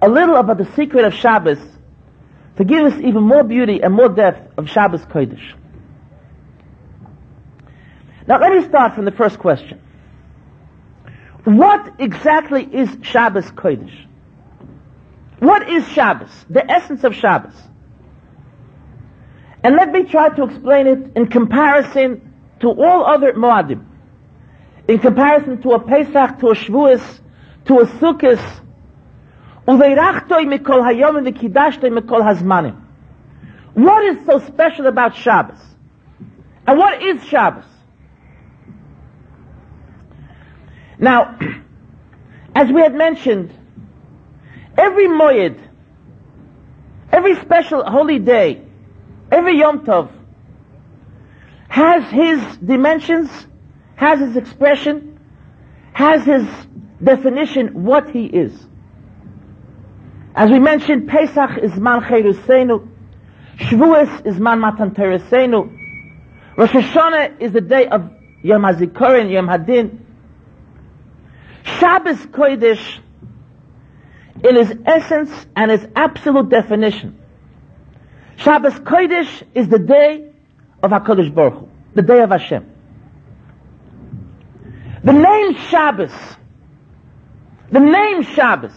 a 0.00 0.08
little 0.08 0.36
about 0.36 0.58
the 0.58 0.70
secret 0.74 1.04
of 1.04 1.14
Shabbos 1.14 1.58
to 2.56 2.64
give 2.64 2.84
us 2.84 2.94
even 3.00 3.22
more 3.22 3.42
beauty 3.42 3.82
and 3.82 3.92
more 3.94 4.08
depth 4.08 4.56
of 4.58 4.68
Shabbos 4.68 5.00
Kodesh. 5.06 5.54
Now 8.26 8.38
let 8.38 8.52
me 8.52 8.66
start 8.68 8.94
from 8.94 9.04
the 9.04 9.12
first 9.12 9.38
question. 9.38 9.80
What 11.44 11.94
exactly 11.98 12.62
is 12.64 12.88
Shabbos 13.02 13.50
Kodesh? 13.50 14.06
What 15.40 15.68
is 15.68 15.86
Shabbos? 15.88 16.30
The 16.48 16.68
essence 16.70 17.04
of 17.04 17.14
Shabbos. 17.14 17.54
And 19.62 19.76
let 19.76 19.92
me 19.92 20.04
try 20.04 20.30
to 20.30 20.44
explain 20.44 20.86
it 20.86 21.12
in 21.16 21.26
comparison 21.26 22.32
to 22.60 22.68
all 22.68 23.04
other 23.06 23.34
Moadim. 23.34 23.84
In 24.88 24.98
comparison 24.98 25.60
to 25.62 25.72
a 25.72 25.80
Pesach, 25.80 26.38
to 26.40 26.48
a 26.48 26.54
Shavuos, 26.54 27.20
to 27.66 27.80
a 27.80 27.86
Sukkot. 27.86 28.60
What 33.74 34.04
is 34.04 34.26
so 34.26 34.38
special 34.40 34.86
about 34.86 35.16
Shabbos? 35.16 35.58
And 36.66 36.78
what 36.78 37.02
is 37.02 37.24
Shabbos? 37.24 37.64
Now, 40.98 41.38
as 42.54 42.70
we 42.70 42.80
had 42.80 42.94
mentioned, 42.94 43.52
every 44.76 45.06
moed, 45.08 45.58
every 47.12 47.36
special 47.36 47.84
holy 47.84 48.18
day, 48.18 48.62
every 49.30 49.58
Yom 49.58 49.84
Tov, 49.84 50.10
has 51.68 52.04
his 52.10 52.56
dimensions, 52.58 53.30
has 53.96 54.20
his 54.20 54.36
expression, 54.36 55.18
has 55.92 56.24
his 56.24 56.46
definition 57.02 57.84
what 57.84 58.10
he 58.10 58.26
is. 58.26 58.66
As 60.36 60.50
we 60.50 60.58
mentioned, 60.58 61.08
Pesach 61.08 61.58
is 61.62 61.74
man 61.76 62.00
Cheruseinu, 62.00 62.88
Shavuos 63.58 64.26
is 64.26 64.38
man 64.40 64.60
Matan 64.60 64.90
Teresenu, 64.90 65.70
Rosh 66.56 66.70
Hashanah 66.70 67.40
is 67.40 67.52
the 67.52 67.60
day 67.60 67.86
of 67.86 68.10
Yom 68.42 68.62
HaZikaron, 68.62 69.30
Yom 69.30 69.46
Hadin. 69.48 69.98
Shabbos 71.78 72.18
Kodesh, 72.26 73.00
in 74.42 74.56
its 74.56 74.72
essence 74.84 75.30
and 75.56 75.70
its 75.70 75.84
absolute 75.96 76.48
definition. 76.48 77.20
Shabbos 78.36 78.74
Kodesh 78.74 79.42
is 79.54 79.68
the 79.68 79.78
day 79.78 80.30
of 80.82 80.90
HaKadosh 80.90 81.34
Baruch 81.34 81.54
Hu, 81.54 81.68
the 81.94 82.02
day 82.02 82.20
of 82.20 82.30
Hashem. 82.30 82.70
The 85.02 85.12
name 85.12 85.54
Shabbos, 85.54 86.12
the 87.70 87.80
name 87.80 88.22
Shabbos, 88.22 88.72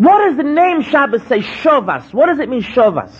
what 0.00 0.26
does 0.26 0.38
the 0.38 0.44
name 0.44 0.80
Shabbos 0.80 1.22
say? 1.24 1.40
Shovas. 1.40 2.14
What 2.14 2.28
does 2.28 2.38
it 2.38 2.48
mean, 2.48 2.62
Shovas? 2.62 3.12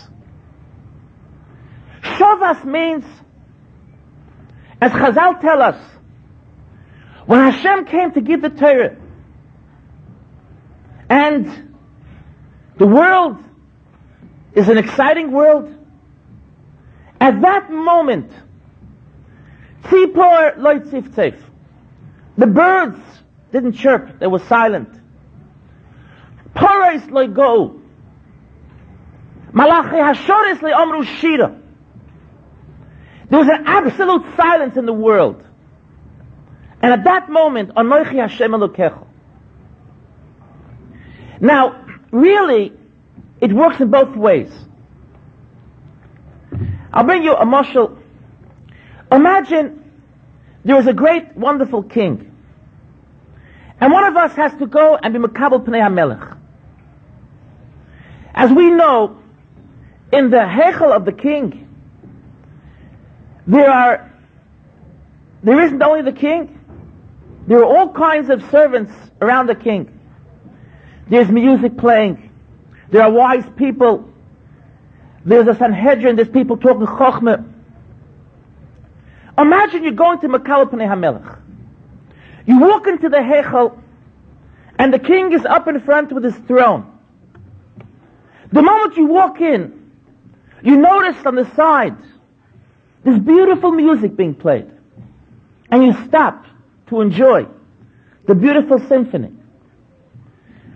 Shovas 2.00 2.64
means, 2.64 3.04
as 4.80 4.90
Chazal 4.92 5.38
tell 5.42 5.61
us, 5.61 5.76
when 7.31 7.39
Hashem 7.39 7.85
came 7.85 8.11
to 8.15 8.21
give 8.21 8.43
the 8.43 8.51
Torah, 8.51 8.97
and 11.09 11.77
the 12.77 12.89
world 12.89 13.39
is 14.53 14.69
an 14.69 14.77
exciting 14.77 15.31
world, 15.31 15.73
at 17.21 17.41
that 17.41 17.71
moment, 17.71 18.33
Tzipor 19.85 20.57
loitzif 20.59 21.41
The 22.37 22.47
birds 22.49 22.99
didn't 23.53 23.75
chirp, 23.75 24.19
they 24.19 24.27
were 24.27 24.41
silent. 24.41 24.89
Parais 26.57 27.09
loy 27.13 27.29
go. 27.29 27.81
Malachi 29.53 29.99
hashoris 29.99 30.59
omru 30.59 31.05
shira. 31.05 31.57
There 33.29 33.39
was 33.39 33.49
an 33.49 33.67
absolute 33.67 34.25
silence 34.37 34.77
in 34.77 34.85
the 34.85 34.93
world. 34.93 35.45
And 36.83 36.93
at 36.93 37.05
that 37.05 37.29
moment, 37.29 37.75
Anoichi 37.75 38.17
Hashem 38.17 38.53
Elokecha. 38.53 39.07
Now, 41.41 41.85
really, 42.11 42.73
it 43.41 43.53
works 43.53 43.81
in 43.81 43.91
both 43.91 44.17
ways. 44.17 44.51
I'll 46.93 47.05
bring 47.05 47.23
you 47.23 47.35
a 47.35 47.45
marshal. 47.45 47.99
Imagine 49.13 49.93
there 50.65 50.79
is 50.79 50.87
a 50.87 50.93
great, 50.93 51.37
wonderful 51.37 51.83
king. 51.83 52.27
And 53.81 53.93
one 53.93 54.05
of 54.05 54.17
us 54.17 54.35
has 54.35 54.55
to 54.57 54.67
go 54.67 54.99
and 55.03 55.15
be 55.15 55.21
Makabal 55.21 55.65
Pnei 55.65 55.81
HaMelech. 55.81 56.37
As 58.35 58.53
we 58.53 58.71
know, 58.71 59.19
in 60.12 60.31
the 60.31 60.38
Hechel 60.38 60.95
of 60.95 61.05
the 61.05 61.12
king, 61.12 61.69
there 63.47 63.71
are, 63.71 64.12
there 65.43 65.61
isn't 65.61 65.83
only 65.83 66.03
the 66.03 66.12
king, 66.12 66.60
there 67.46 67.59
are 67.59 67.64
all 67.64 67.92
kinds 67.92 68.31
of 68.31 68.42
servants 68.50 68.92
around 69.20 69.46
the 69.46 69.55
king. 69.55 69.98
There's 71.09 71.29
music 71.29 71.76
playing. 71.76 72.31
There 72.90 73.03
are 73.03 73.11
wise 73.11 73.44
people. 73.57 74.09
There's 75.24 75.46
a 75.46 75.55
Sanhedrin. 75.55 76.16
There's 76.16 76.29
people 76.29 76.57
talking 76.57 76.87
Chochmah. 76.87 77.46
Imagine 79.38 79.83
you're 79.85 79.92
going 79.92 80.20
to 80.20 80.29
Makal 80.29 80.70
Pnei 80.70 80.87
HaMelech. 80.87 81.40
You 82.46 82.59
walk 82.59 82.87
into 82.87 83.09
the 83.09 83.18
Hechel, 83.18 83.81
and 84.79 84.92
the 84.92 84.98
king 84.98 85.33
is 85.33 85.44
up 85.44 85.68
in 85.68 85.81
front 85.81 86.12
with 86.12 86.24
his 86.24 86.37
throne. 86.46 86.87
The 88.53 88.62
moment 88.62 88.96
you 88.96 89.07
walk 89.07 89.40
in, 89.40 89.92
you 90.62 90.76
notice 90.76 91.24
on 91.24 91.37
the 91.37 91.53
side, 91.55 91.96
there's 93.05 93.18
beautiful 93.18 93.72
music 93.72 94.16
being 94.16 94.35
played. 94.35 94.70
And 95.70 95.85
you 95.85 95.94
stop 96.07 96.44
to 96.90 97.00
enjoy 97.00 97.46
the 98.26 98.35
beautiful 98.35 98.79
symphony. 98.88 99.33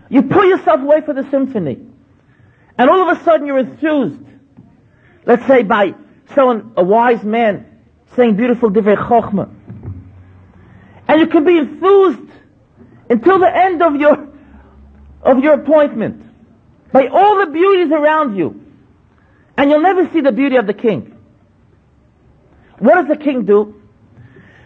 You 0.09 0.23
pull 0.23 0.45
yourself 0.47 0.81
away 0.81 1.03
for 1.03 1.13
the 1.13 1.29
symphony. 1.31 1.79
And 2.79 2.91
all 2.91 3.09
of 3.09 3.19
a 3.19 3.23
sudden 3.25 3.47
you're 3.47 3.59
enthused. 3.59 4.25
Let's 5.27 5.47
say 5.47 5.63
by 5.63 5.95
someone, 6.35 6.73
a 6.77 6.85
wise 6.85 7.23
man, 7.23 7.67
saying 8.17 8.37
beautiful 8.37 8.71
divrei 8.71 8.97
chokhmah. 8.97 9.53
And 11.09 11.21
you 11.21 11.27
can 11.27 11.45
be 11.45 11.59
enthused 11.59 12.31
until 13.11 13.39
the 13.39 13.55
end 13.55 13.83
of 13.83 13.97
your, 13.97 14.29
of 15.23 15.41
your 15.41 15.55
appointment 15.55 16.23
by 16.93 17.09
all 17.09 17.39
the 17.39 17.47
beauties 17.47 17.93
around 17.93 18.37
you. 18.37 18.61
And 19.57 19.71
you'll 19.71 19.83
never 19.83 20.09
see 20.13 20.21
the 20.21 20.33
beauty 20.33 20.57
of 20.57 20.67
the 20.67 20.75
king. 20.75 21.17
What 22.79 22.95
does 22.95 23.09
the 23.09 23.23
king 23.23 23.45
do? 23.45 23.84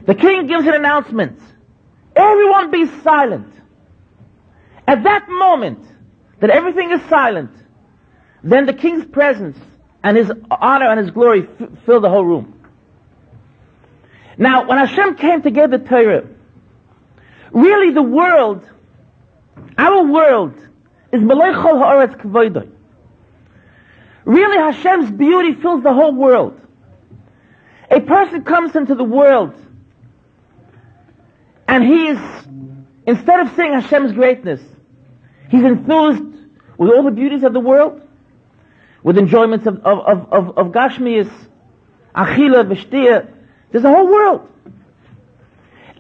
The 0.09 0.15
king 0.15 0.47
gives 0.47 0.67
an 0.67 0.73
announcement. 0.73 1.39
Everyone 2.17 2.71
be 2.71 2.87
silent. 3.03 3.53
At 4.87 5.03
that 5.03 5.29
moment 5.29 5.87
that 6.41 6.49
everything 6.49 6.91
is 6.93 7.03
silent, 7.11 7.51
then 8.43 8.65
the 8.65 8.73
king's 8.73 9.05
presence 9.05 9.59
and 10.03 10.17
his 10.17 10.33
honor 10.51 10.87
and 10.87 10.99
his 10.99 11.11
glory 11.11 11.47
f- 11.61 11.69
fill 11.85 12.01
the 12.01 12.09
whole 12.09 12.25
room. 12.25 12.59
Now, 14.39 14.67
when 14.67 14.79
Hashem 14.79 15.17
came 15.17 15.43
to 15.43 15.51
give 15.51 15.71
the 15.71 15.79
Torah, 15.79 16.27
really 17.51 17.93
the 17.93 18.01
world, 18.01 18.67
our 19.77 20.05
world, 20.11 20.55
is 21.13 21.21
Melechol 21.21 21.83
Haaretz 21.85 22.17
Kvoidoi. 22.17 22.71
Really 24.25 24.57
Hashem's 24.57 25.11
beauty 25.11 25.53
fills 25.61 25.83
the 25.83 25.93
whole 25.93 26.15
world. 26.15 26.59
A 27.91 28.01
person 28.01 28.45
comes 28.45 28.75
into 28.75 28.95
the 28.95 29.05
world 29.05 29.55
and 31.69 31.85
he 31.85 32.09
is, 32.09 32.19
instead 33.07 33.41
of 33.41 33.55
seeing 33.55 33.75
Hashem's 33.75 34.13
greatness, 34.13 34.61
he's 35.51 35.63
enthused 35.63 36.23
with 36.79 36.91
all 36.91 37.03
the 37.03 37.11
beauties 37.11 37.45
of 37.45 37.53
the 37.53 37.61
world, 37.61 38.01
with 39.03 39.19
enjoyments 39.19 39.67
of, 39.67 39.77
of, 39.85 39.99
of, 39.99 40.33
of, 40.33 40.59
of 40.59 40.67
Gashmias, 40.73 41.31
Achila, 42.15 42.65
Veshtia. 42.67 43.31
There's 43.71 43.85
a 43.85 43.91
whole 43.91 44.07
world. 44.07 44.51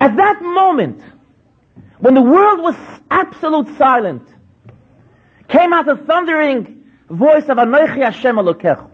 At 0.00 0.16
that 0.16 0.40
moment, 0.40 1.02
when 1.98 2.14
the 2.14 2.22
world 2.22 2.61
was 2.61 2.76
absolute 3.11 3.76
silent, 3.76 4.26
came 5.48 5.72
out 5.74 5.85
the 5.85 5.96
thundering 5.96 6.85
voice 7.11 7.44
of 7.44 7.59
Anoichi 7.59 8.02
Hashem 8.02 8.37
Elokecha. 8.37 8.88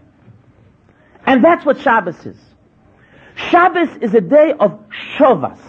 And 1.25 1.43
that's 1.43 1.65
what 1.65 1.79
Shabbos 1.79 2.25
is. 2.25 2.37
Shabbos 3.35 3.89
is 4.01 4.13
a 4.13 4.21
day 4.21 4.53
of 4.59 4.83
Shovas. 5.17 5.59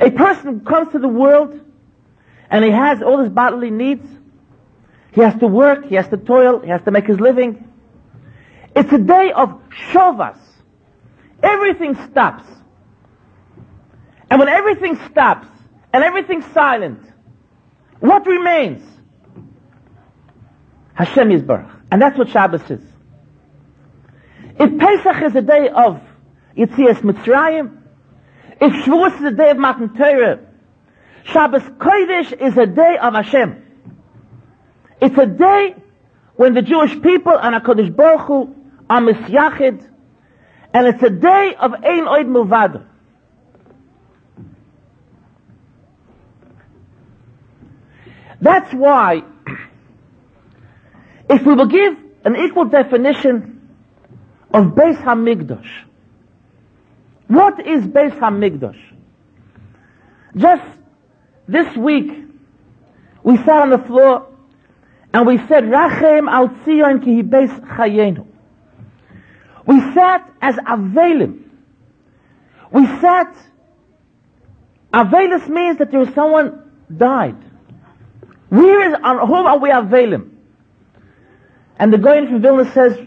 A 0.00 0.10
person 0.10 0.64
comes 0.64 0.92
to 0.92 0.98
the 0.98 1.08
world 1.08 1.58
and 2.50 2.64
he 2.64 2.70
has 2.70 3.02
all 3.02 3.18
his 3.18 3.30
bodily 3.30 3.70
needs. 3.70 4.06
He 5.12 5.20
has 5.20 5.38
to 5.40 5.46
work, 5.46 5.86
he 5.86 5.96
has 5.96 6.08
to 6.08 6.16
toil, 6.16 6.60
he 6.60 6.68
has 6.68 6.82
to 6.84 6.90
make 6.90 7.06
his 7.06 7.18
living. 7.18 7.68
It's 8.76 8.92
a 8.92 8.98
day 8.98 9.32
of 9.32 9.60
Shovas. 9.90 10.38
Everything 11.42 11.96
stops. 12.10 12.44
And 14.30 14.38
when 14.38 14.48
everything 14.48 14.98
stops 15.10 15.48
and 15.92 16.04
everything's 16.04 16.44
silent, 16.52 17.00
what 18.00 18.26
remains? 18.26 18.84
Hashem 20.94 21.30
is 21.32 21.42
Yisbarach. 21.42 21.74
And 21.90 22.02
that's 22.02 22.18
what 22.18 22.28
Shabbos 22.28 22.70
is. 22.70 22.82
If 24.60 24.78
Pesach 24.78 25.22
is 25.22 25.34
a 25.36 25.42
day 25.42 25.68
of 25.68 26.00
Yitzias 26.56 27.00
Mitzrayim, 27.02 27.77
if 28.60 28.72
Shavuos 28.84 29.16
is 29.18 29.24
a 29.24 29.30
day 29.30 29.50
of 29.50 29.58
Matan 29.58 29.94
Torah, 29.94 30.40
Shabbos 31.24 31.62
Kodesh 31.62 32.32
is 32.32 32.56
a 32.56 32.66
day 32.66 32.96
of 33.00 33.14
Hashem. 33.14 33.64
It's 35.00 35.16
a 35.16 35.26
day 35.26 35.76
when 36.36 36.54
the 36.54 36.62
Jewish 36.62 37.00
people 37.02 37.38
and 37.38 37.54
HaKadosh 37.54 37.94
Baruch 37.94 38.26
Hu 38.26 38.54
are 38.88 39.00
misyachid, 39.00 39.86
and 40.74 40.86
it's 40.86 41.02
a 41.02 41.10
day 41.10 41.54
of 41.58 41.74
Ein 41.74 42.04
Oid 42.04 42.26
Milvad. 42.26 42.84
That's 48.40 48.72
why, 48.72 49.22
if 51.28 51.44
we 51.44 51.54
will 51.54 51.66
give 51.66 51.96
an 52.24 52.36
equal 52.36 52.66
definition 52.66 53.68
of 54.52 54.66
Beis 54.66 55.02
Hamikdash. 55.02 55.87
What 57.28 57.66
is 57.66 57.84
Beis 57.86 58.18
Hamikdash? 58.18 58.80
Just 60.36 60.64
this 61.46 61.76
week, 61.76 62.10
we 63.22 63.36
sat 63.36 63.62
on 63.62 63.70
the 63.70 63.78
floor 63.78 64.26
and 65.12 65.26
we 65.26 65.36
said, 65.46 65.64
Rachem 65.64 66.28
al 66.28 66.48
Tzion 66.48 67.04
ki 67.04 67.22
Beis 67.22 67.50
Chayenu. 67.76 68.26
We 69.66 69.80
sat 69.92 70.32
as 70.40 70.56
Avelim. 70.56 71.42
We 72.70 72.86
sat, 73.00 73.34
Avelis 74.92 75.48
means 75.48 75.78
that 75.78 75.90
there 75.90 76.00
was 76.00 76.12
someone 76.14 76.70
died. 76.94 77.36
Where 78.48 78.88
is, 78.88 78.98
on 79.02 79.26
whom 79.26 79.46
are 79.46 79.58
we 79.58 79.68
Avelim? 79.68 80.30
And 81.78 81.92
the 81.92 81.98
Goyen 81.98 82.26
from 82.26 82.40
Vilna 82.40 82.70
says, 82.72 82.98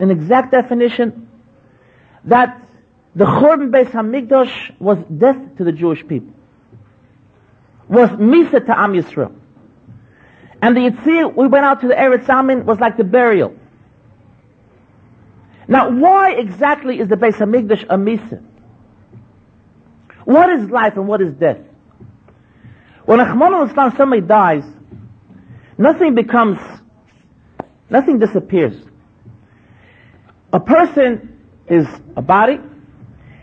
an 0.00 0.10
exact 0.10 0.50
definition, 0.50 1.28
that 2.24 2.60
the 3.14 3.24
Churban 3.24 3.70
Beis 3.70 3.90
Hamikdash 3.90 4.78
was 4.80 4.98
death 5.16 5.56
to 5.56 5.64
the 5.64 5.72
Jewish 5.72 6.06
people. 6.06 6.32
Was 7.88 8.10
Misa 8.10 8.64
to 8.64 8.78
Am 8.78 8.92
Yisrael. 8.92 9.34
And 10.62 10.76
the 10.76 10.80
Yitzir, 10.80 11.34
we 11.34 11.48
went 11.48 11.64
out 11.64 11.80
to 11.80 11.88
the 11.88 11.94
Eretz 11.94 12.28
Amin, 12.28 12.66
was 12.66 12.78
like 12.78 12.96
the 12.96 13.04
burial. 13.04 13.56
Now, 15.66 15.90
why 15.90 16.32
exactly 16.32 17.00
is 17.00 17.08
the 17.08 17.16
Beis 17.16 17.34
Hamikdash 17.34 17.84
a 17.84 17.96
Misa? 17.96 18.42
What 20.24 20.50
is 20.50 20.70
life 20.70 20.96
and 20.96 21.08
what 21.08 21.20
is 21.20 21.32
death? 21.32 21.58
When 23.06 23.18
Achman 23.18 23.68
Islam 23.68 23.94
somebody 23.96 24.22
dies, 24.22 24.64
nothing 25.78 26.14
becomes, 26.14 26.58
nothing 27.88 28.20
disappears. 28.20 28.76
A 30.52 30.60
person 30.60 31.38
is 31.66 31.88
a 32.16 32.22
body, 32.22 32.60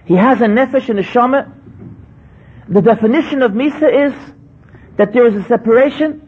he 0.08 0.16
has 0.16 0.40
a 0.42 0.46
nefesh 0.46 0.88
and 0.90 1.00
a 1.00 1.04
shama. 1.04 1.54
The 2.70 2.82
definition 2.82 3.42
of 3.42 3.52
Misa 3.52 4.08
is 4.08 4.14
that 4.98 5.14
there 5.14 5.28
is 5.28 5.36
a 5.36 5.44
separation, 5.44 6.28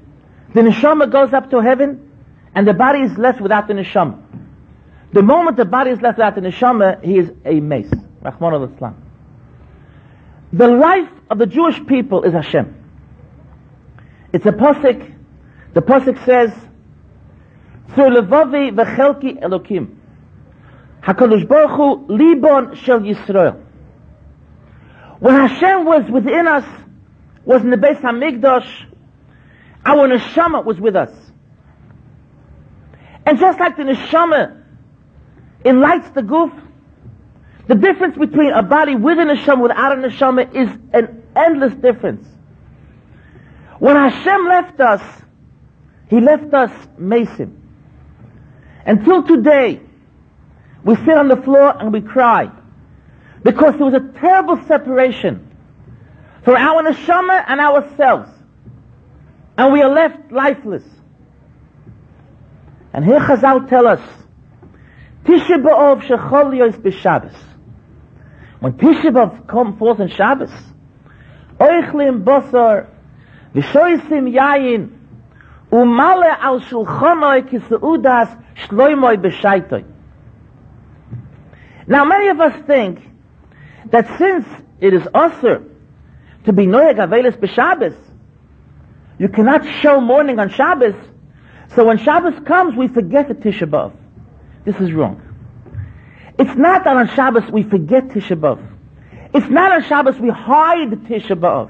the 0.53 0.61
neshama 0.61 1.09
goes 1.09 1.33
up 1.33 1.49
to 1.51 1.61
heaven, 1.61 2.11
and 2.53 2.67
the 2.67 2.73
body 2.73 2.99
is 2.99 3.17
left 3.17 3.39
without 3.39 3.67
the 3.67 3.73
neshama. 3.73 4.21
The 5.13 5.23
moment 5.23 5.57
the 5.57 5.65
body 5.65 5.91
is 5.91 6.01
left 6.01 6.17
without 6.17 6.35
the 6.35 6.41
neshama, 6.41 7.03
he 7.03 7.17
is 7.17 7.31
a 7.45 7.59
mace. 7.61 7.91
Rahman 8.21 8.67
Litzlan. 8.67 8.95
The 10.51 10.67
life 10.67 11.09
of 11.29 11.37
the 11.37 11.45
Jewish 11.45 11.83
people 11.85 12.23
is 12.23 12.33
Hashem. 12.33 12.75
It's 14.33 14.45
a 14.45 14.51
posik. 14.51 15.15
The 15.73 15.81
posik 15.81 16.23
says, 16.25 16.53
"Through 17.95 18.09
levavi 18.09 18.71
v'chelki 18.75 19.41
Elokim." 19.41 19.95
Hakadosh 21.01 21.47
Baruch 21.47 21.71
Hu 21.71 22.07
libon 22.07 22.75
shel 22.75 22.99
Yisrael. 22.99 23.61
When 25.19 25.35
Hashem 25.35 25.85
was 25.85 26.09
within 26.09 26.47
us, 26.47 26.65
was 27.43 27.61
in 27.61 27.71
the 27.71 27.77
Beis 27.77 27.99
Hamikdash, 28.01 28.85
our 29.85 30.07
neshama 30.07 30.63
was 30.63 30.79
with 30.79 30.95
us. 30.95 31.11
And 33.25 33.37
just 33.37 33.59
like 33.59 33.75
the 33.75 33.83
neshama 33.83 34.63
enlightens 35.65 36.13
the 36.13 36.21
goof, 36.21 36.51
the 37.67 37.75
difference 37.75 38.17
between 38.17 38.51
a 38.51 38.63
body 38.63 38.95
with 38.95 39.19
a 39.19 39.23
neshama 39.23 39.63
without 39.63 39.97
a 39.97 40.01
neshama 40.01 40.55
is 40.55 40.69
an 40.93 41.23
endless 41.35 41.73
difference. 41.75 42.25
When 43.79 43.95
Hashem 43.95 44.45
left 44.47 44.79
us, 44.79 45.01
He 46.09 46.19
left 46.19 46.53
us 46.53 46.71
mason. 46.97 47.55
Until 48.85 49.23
today, 49.23 49.81
we 50.83 50.95
sit 50.95 51.09
on 51.09 51.27
the 51.27 51.37
floor 51.37 51.77
and 51.77 51.91
we 51.91 52.01
cry. 52.01 52.49
Because 53.43 53.75
there 53.75 53.85
was 53.85 53.93
a 53.93 54.19
terrible 54.19 54.61
separation 54.67 55.49
for 56.43 56.57
our 56.57 56.83
neshama 56.83 57.43
and 57.47 57.59
ourselves. 57.59 58.29
And 59.57 59.73
we 59.73 59.81
are 59.81 59.89
left 59.89 60.31
lifeless. 60.31 60.83
And 62.93 63.05
here 63.05 63.19
Chazal 63.19 63.69
tell 63.69 63.87
us, 63.87 64.01
Tisha 65.23 65.61
B'Av 65.61 66.01
shechol 66.01 66.57
yos 66.57 66.75
b'Shabbos. 66.75 67.35
When 68.59 68.73
Tisha 68.73 69.11
B'Av 69.11 69.47
comes 69.47 69.77
forth 69.77 69.99
on 69.99 70.09
Shabbos, 70.09 70.51
Oichlim 71.59 72.23
Bosar, 72.23 72.87
V'shoisim 73.53 74.33
Yayin, 74.33 74.91
Umale 75.71 76.35
al 76.39 76.61
Shulchanoi 76.61 77.49
Kiseudas 77.49 78.43
Shloimoi 78.55 79.17
B'Shaitoi. 79.21 79.85
Now 81.87 82.05
many 82.05 82.29
of 82.29 82.39
us 82.39 82.53
think 82.65 83.01
that 83.87 84.17
since 84.17 84.45
it 84.79 84.93
is 84.93 85.07
usher 85.13 85.63
to 86.45 86.53
be 86.53 86.65
Noyag 86.65 86.97
Avelis 86.97 87.37
B'Shabbos, 87.37 87.95
you 89.17 89.27
cannot 89.27 89.65
show 89.81 89.99
mourning 89.99 90.39
on 90.39 90.49
Shabbos, 90.49 90.95
so 91.75 91.85
when 91.85 91.97
Shabbos 91.97 92.39
comes 92.45 92.75
we 92.75 92.87
forget 92.87 93.27
the 93.27 93.35
Tisha 93.35 93.69
B'Av. 93.69 93.93
This 94.63 94.77
is 94.77 94.93
wrong. 94.93 95.21
It's 96.39 96.55
not 96.55 96.85
that 96.85 96.95
on 96.95 97.09
Shabbos 97.09 97.51
we 97.51 97.63
forget 97.63 98.07
Tisha 98.07 98.39
B'Av. 98.39 98.65
It's 99.33 99.49
not 99.49 99.71
on 99.73 99.83
Shabbos 99.83 100.17
we 100.19 100.29
hide 100.29 100.91
Tisha 100.91 101.37
B'Av. 101.37 101.69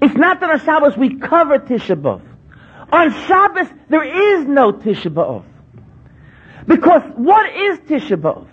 It's 0.00 0.14
not 0.14 0.40
that 0.40 0.50
on 0.50 0.60
Shabbos 0.60 0.96
we 0.96 1.18
cover 1.18 1.58
Tisha 1.58 2.00
B'Av. 2.00 2.22
On 2.92 3.26
Shabbos 3.26 3.66
there 3.88 4.38
is 4.38 4.46
no 4.46 4.72
Tisha 4.72 5.12
B'Av. 5.12 5.44
Because 6.66 7.02
what 7.16 7.54
is 7.56 7.78
Tisha 7.80 8.16
B'Av? 8.16 8.46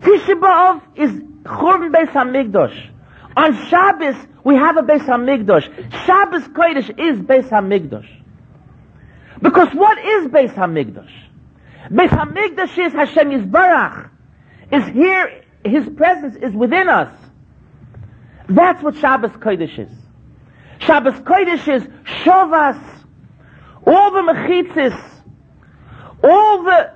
Tisha 0.00 0.38
B'Av 0.38 0.82
is 0.94 1.22
Churban 1.46 1.92
Beis 1.92 2.08
Hamikdash. 2.08 2.90
On 3.36 3.66
Shabbos 3.68 4.16
we 4.44 4.54
have 4.54 4.76
a 4.76 4.82
Beis 4.82 5.00
Hamikdash. 5.00 5.64
Shabbos 6.06 6.42
Kodesh 6.48 6.90
is 6.98 7.18
Beis 7.18 7.48
Hamikdash. 7.48 8.08
Because 9.42 9.68
what 9.74 9.98
is 9.98 10.28
Beis 10.28 10.54
Hamikdash? 10.54 11.10
Beis 11.90 12.08
Hamikdash 12.08 12.86
is 12.86 12.92
Hashem 12.92 13.30
Yisbarach. 13.30 14.10
Is 14.72 14.84
here, 14.86 15.42
His 15.64 15.88
presence 15.96 16.36
is 16.36 16.52
within 16.54 16.88
us. 16.88 17.12
That's 18.48 18.82
what 18.82 18.96
Shabbos 18.96 19.32
Kodesh 19.32 19.78
is. 19.78 19.90
Shabbos 20.78 21.14
Kodesh 21.14 21.68
is 21.74 21.82
Shavas, 22.22 22.80
all 23.86 24.10
the 24.12 24.32
mechitzis, 24.32 25.00
all 26.22 26.62
the, 26.62 26.92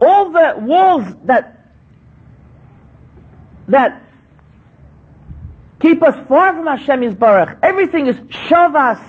all 0.00 0.30
the 0.30 0.54
walls 0.58 1.04
that, 1.24 1.63
that 3.68 4.02
keep 5.80 6.02
us 6.02 6.14
far 6.28 6.54
from 6.54 6.66
Hashem 6.66 7.00
Yisbarach. 7.00 7.58
Everything 7.62 8.06
is 8.06 8.16
Shavas. 8.16 9.02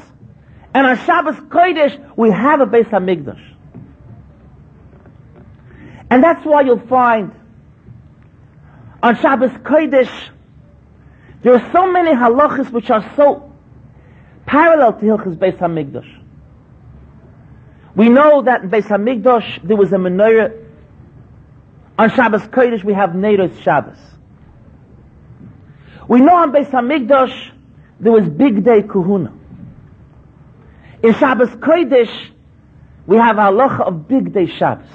And 0.73 0.85
on 0.85 0.97
Shabbos 1.05 1.35
Kodesh, 1.35 2.17
we 2.17 2.31
have 2.31 2.59
a 2.59 2.65
Beis 2.65 2.89
HaMikdash. 2.89 3.41
And 6.09 6.23
that's 6.23 6.45
why 6.45 6.61
you'll 6.61 6.85
find 6.87 7.31
on 9.01 9.15
Shabbos 9.17 9.51
Kodesh, 9.51 10.11
there 11.43 11.53
are 11.53 11.71
so 11.71 11.91
many 11.91 12.11
halachas 12.11 12.71
which 12.71 12.89
are 12.89 13.07
so 13.15 13.53
parallel 14.47 14.93
to 14.93 15.05
Hilchas 15.05 15.37
Beis 15.37 15.57
Hamikdash. 15.57 16.11
We 17.95 18.09
know 18.09 18.41
that 18.41 18.63
in 18.63 18.69
Beis 18.71 18.87
Hamikdash 18.87 19.67
there 19.67 19.77
was 19.77 19.93
a 19.93 19.97
menorah. 19.97 20.59
On 21.99 22.09
Shabbos 22.09 22.41
Kodesh 22.47 22.83
we 22.83 22.93
have 22.93 23.11
Neiros 23.11 23.61
Shabbos. 23.61 23.97
We 26.07 26.21
know 26.21 26.35
on 26.35 26.51
Beis 26.51 26.69
Hamikdash 26.69 27.51
there 27.99 28.11
was 28.11 28.25
Bigdei 28.25 28.83
Kehunah. 28.87 29.33
In 31.01 31.13
Shabbos 31.15 31.49
Kodesh 31.49 32.31
we 33.07 33.17
have 33.17 33.37
halacha 33.37 33.81
of 33.81 33.93
Bigdei 34.07 34.51
Shabbos. 34.57 34.87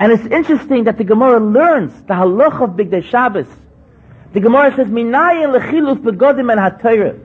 And 0.00 0.12
it's 0.12 0.26
interesting 0.26 0.84
that 0.84 0.98
the 0.98 1.04
Gemara 1.04 1.40
learns 1.40 1.92
the 2.02 2.14
halacha 2.14 2.62
of 2.62 2.70
Bigdei 2.70 3.04
Shabbos. 3.04 3.46
The 4.32 4.40
Gemara 4.40 4.74
says, 4.74 4.88
Minayin 4.88 5.56
lechiluf 5.56 5.98
begodim 6.02 6.50
and 6.52 6.60
hatayra. 6.60 7.18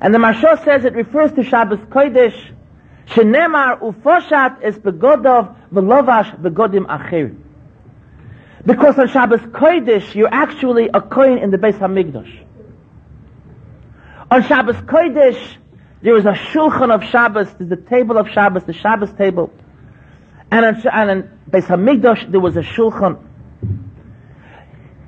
And 0.00 0.14
the 0.14 0.18
Mashal 0.18 0.62
says 0.64 0.84
it 0.84 0.94
refers 0.94 1.32
to 1.32 1.42
Shabbos 1.42 1.78
Kodesh, 1.88 2.52
Shenemar 3.06 3.80
ufoshat 3.80 4.58
es 4.62 4.76
begodov 4.76 5.54
velovash 5.72 6.40
begodim 6.40 6.86
achirim. 6.86 7.45
Because 8.66 8.98
on 8.98 9.06
Shabbos 9.06 9.40
Kodesh, 9.40 10.12
you're 10.16 10.32
actually 10.32 10.90
a 10.92 11.00
coin 11.00 11.38
in 11.38 11.52
the 11.52 11.56
Beis 11.56 11.78
Hamikdash. 11.78 12.42
On 14.28 14.42
Shabbos 14.42 14.74
Kodesh, 14.76 15.56
there 16.02 16.16
is 16.16 16.24
a 16.26 16.32
shulchan 16.32 16.92
of 16.92 17.04
Shabbos, 17.04 17.46
there's 17.58 17.70
the 17.70 17.76
table 17.76 18.18
of 18.18 18.28
Shabbos, 18.28 18.64
the 18.64 18.72
Shabbos 18.72 19.12
table. 19.12 19.52
And 20.50 20.66
on, 20.66 20.82
and 20.92 21.10
in 21.10 21.30
Beis 21.48 21.66
Hamikdash, 21.66 22.32
there 22.32 22.40
was 22.40 22.56
a 22.56 22.62
shulchan. 22.62 23.22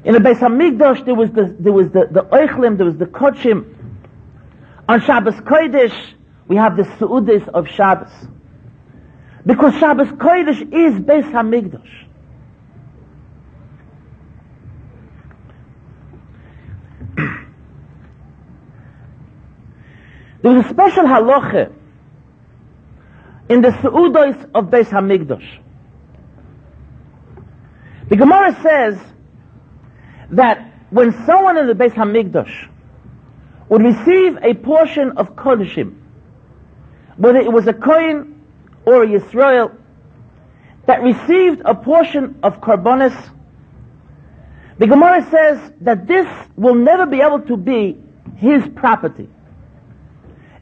In 0.04 0.14
the 0.14 0.20
Beis 0.20 0.38
Hamikdash, 0.38 1.04
there 1.04 1.16
was 1.16 1.30
the, 1.32 1.56
there 1.58 1.72
was 1.72 1.90
the, 1.90 2.06
the 2.12 2.22
oichlim, 2.22 2.76
there 2.76 2.86
was 2.86 2.96
the 2.96 3.06
kochim. 3.06 3.74
On 4.88 5.00
Shabbos 5.00 5.34
Kodesh, 5.34 6.14
we 6.46 6.54
have 6.54 6.76
the 6.76 6.84
Su'udis 6.84 7.48
of 7.48 7.66
Shabbos. 7.66 8.12
Because 9.44 9.74
Shabbos 9.74 10.08
Kodesh 10.10 10.60
is 10.62 11.00
Beis 11.00 11.24
Hamikdash. 11.32 12.07
There 20.42 20.52
was 20.52 20.66
a 20.66 20.68
special 20.68 21.04
halacha 21.04 21.72
in 23.48 23.60
the 23.62 23.70
Su'udis 23.70 24.50
of 24.54 24.66
Beis 24.66 24.88
Hamikdash. 24.88 25.58
The 28.08 28.16
Gemara 28.16 28.56
says 28.62 28.98
that 30.30 30.72
when 30.90 31.12
someone 31.26 31.56
in 31.58 31.66
the 31.66 31.74
Beis 31.74 31.92
Hamikdash 31.92 32.68
would 33.68 33.82
receive 33.82 34.38
a 34.42 34.54
portion 34.54 35.12
of 35.16 35.34
Kodeshim, 35.34 35.94
whether 37.16 37.38
it 37.38 37.52
was 37.52 37.66
a 37.66 37.72
Kohen 37.72 38.42
or 38.86 39.02
a 39.02 39.06
Yisrael, 39.06 39.74
that 40.86 41.02
received 41.02 41.62
a 41.64 41.74
portion 41.74 42.38
of 42.42 42.60
Karbonis, 42.60 43.14
the 44.78 44.86
Gemara 44.86 45.28
says 45.30 45.72
that 45.80 46.06
this 46.06 46.26
will 46.56 46.76
never 46.76 47.04
be 47.04 47.20
able 47.20 47.40
to 47.40 47.56
be 47.56 47.98
his 48.36 48.62
property. 48.76 49.28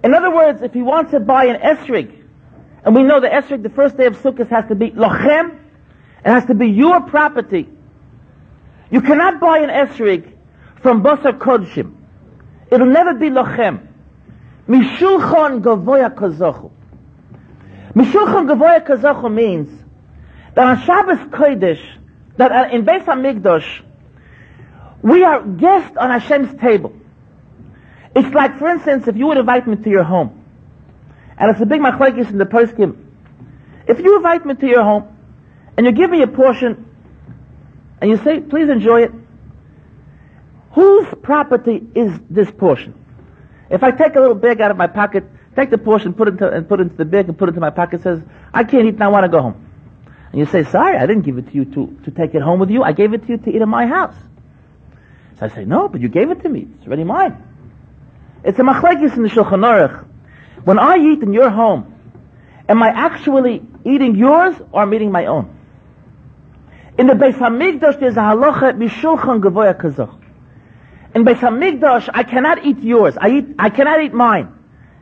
In 0.07 0.15
other 0.15 0.33
words, 0.33 0.63
if 0.63 0.73
he 0.73 0.83
wants 0.83 1.11
to 1.11 1.19
buy 1.19 1.47
an 1.47 1.61
esrig, 1.61 2.23
and 2.85 2.95
we 2.95 3.03
know 3.03 3.19
the 3.19 3.27
esrig, 3.27 3.65
the 3.65 3.71
first 3.71 3.97
day 3.97 4.07
of 4.07 4.17
Sukkot 4.19 4.49
has 4.51 4.69
to 4.69 4.77
be 4.77 4.93
lochem, 4.93 5.59
it 6.25 6.29
has 6.31 6.45
to 6.45 6.55
be 6.55 6.69
your 6.69 7.01
property. 7.01 7.69
You 8.89 9.01
cannot 9.01 9.41
buy 9.41 9.59
an 9.59 9.69
esrig 9.69 10.33
from 10.81 11.03
Basar 11.03 11.37
Kodshim. 11.37 11.97
It'll 12.71 12.87
never 12.87 13.15
be 13.15 13.31
lochem. 13.31 13.85
Mishulchan 14.69 15.63
gavoya 15.63 16.15
kazochu. 16.15 16.71
Mishulchan 17.95 18.47
gavoya 18.47 18.87
kazochu 18.87 19.35
means 19.35 19.69
that 20.55 20.69
on 20.69 20.83
Shabbos 20.85 21.19
Kodesh, 21.31 21.85
that 22.37 22.73
in 22.73 22.87
Beis 22.87 23.03
HaMikdash, 23.07 23.83
we 25.03 25.25
are 25.25 25.43
guests 25.43 25.97
on 25.97 26.11
Hashem's 26.11 26.61
table. 26.61 26.93
It's 28.17 28.35
like, 28.35 28.59
for 28.59 28.69
instance, 28.69 29.07
if 29.09 29.17
you 29.17 29.27
would 29.27 29.37
invite 29.37 29.69
me 29.69 29.77
to 29.77 29.91
your 29.91 30.03
home, 30.03 30.43
and 31.37 31.51
it's 31.51 31.61
a 31.61 31.67
big 31.67 31.83
machlekes 31.83 32.31
in 32.31 32.39
the 32.39 32.47
poskim. 32.47 32.97
If 33.87 33.99
you 34.01 34.17
invite 34.17 34.47
me 34.47 34.55
to 34.55 34.67
your 34.67 34.83
home, 34.83 35.15
and 35.77 35.85
you 35.85 35.93
give 35.93 36.09
me 36.09 36.23
a 36.23 36.27
portion, 36.27 36.89
and 38.01 38.11
you 38.11 38.17
say, 38.17 38.41
please 38.41 38.71
enjoy 38.71 39.03
it, 39.03 39.13
whose 40.73 41.07
property 41.23 41.87
is 41.95 42.19
this 42.31 42.51
portion? 42.51 42.95
If 43.69 43.83
I 43.83 43.91
take 43.91 44.15
a 44.15 44.21
little 44.21 44.35
bag 44.35 44.63
out 44.63 44.71
of 44.71 44.79
my 44.79 44.87
pocket, 44.87 45.25
take 45.55 45.69
the 45.69 45.77
portion, 45.77 46.15
put 46.15 46.29
it 46.29 46.31
into, 46.33 46.51
and 46.51 46.67
put 46.67 46.81
it 46.81 46.85
into 46.85 46.97
the 46.97 47.05
bag, 47.05 47.29
and 47.29 47.37
put 47.37 47.51
it 47.51 47.51
into 47.51 47.61
my 47.61 47.69
pocket, 47.69 48.01
says, 48.01 48.23
I 48.55 48.65
can't 48.65 48.87
eat 48.87 48.95
and 48.95 49.03
I 49.03 49.09
want 49.09 49.25
to 49.25 49.29
go 49.29 49.43
home. 49.43 49.71
And 50.33 50.41
you 50.41 50.47
say, 50.47 50.65
sorry, 50.65 50.97
I 50.97 51.05
didn't 51.05 51.23
give 51.23 51.37
it 51.37 51.49
to 51.49 51.55
you 51.55 51.67
to, 51.67 51.99
to 52.05 52.11
take 52.11 52.35
it 52.35 52.41
home 52.41 52.61
with 52.61 52.71
you. 52.71 52.83
I 52.83 52.93
gave 52.93 53.13
it 53.13 53.27
to 53.27 53.29
you 53.29 53.37
to 53.37 53.51
eat 53.51 53.61
in 53.61 53.69
my 53.69 53.87
house. 53.87 54.17
So 55.39 55.45
I 55.45 55.49
say, 55.51 55.67
no, 55.67 55.89
but 55.89 56.01
you 56.01 56.09
gave 56.09 56.31
it 56.31 56.43
to 56.45 56.49
me. 56.49 56.67
It's 56.79 56.87
already 56.87 57.05
mine. 57.05 57.43
It's 58.47 58.61
a 58.61 58.63
machlekes 58.63 59.17
in 59.17 59.25
the 59.25 59.29
Shulchan 59.29 59.65
Aruch. 59.67 60.07
When 60.63 60.79
I 60.79 60.99
eat 60.99 61.21
in 61.21 61.33
your 61.33 61.51
home, 61.51 61.93
am 62.69 62.81
I 62.81 62.91
actually 62.91 63.61
eating 63.85 64.15
yours 64.15 64.55
or 64.71 64.83
am 64.83 64.93
I 64.93 64.95
eating 64.95 65.11
my 65.11 65.27
own? 65.27 65.53
In 66.97 67.09
the 67.09 67.15
Beis 67.15 67.35
Hamikdash, 67.35 67.99
there's 67.99 68.17
a 68.17 68.21
halacha 68.21 68.79
mishulchan 68.79 69.41
gavoya 69.41 69.77
kazach. 69.77 70.17
In 71.13 71.25
Beis 71.25 71.41
Hamikdash, 71.41 72.09
I 72.15 72.23
cannot 72.23 72.65
eat 72.65 72.79
yours. 72.85 73.19
I 73.21 73.31
eat. 73.31 73.47
I 73.59 73.69
cannot 73.69 74.01
eat 74.05 74.15
mine. 74.15 74.57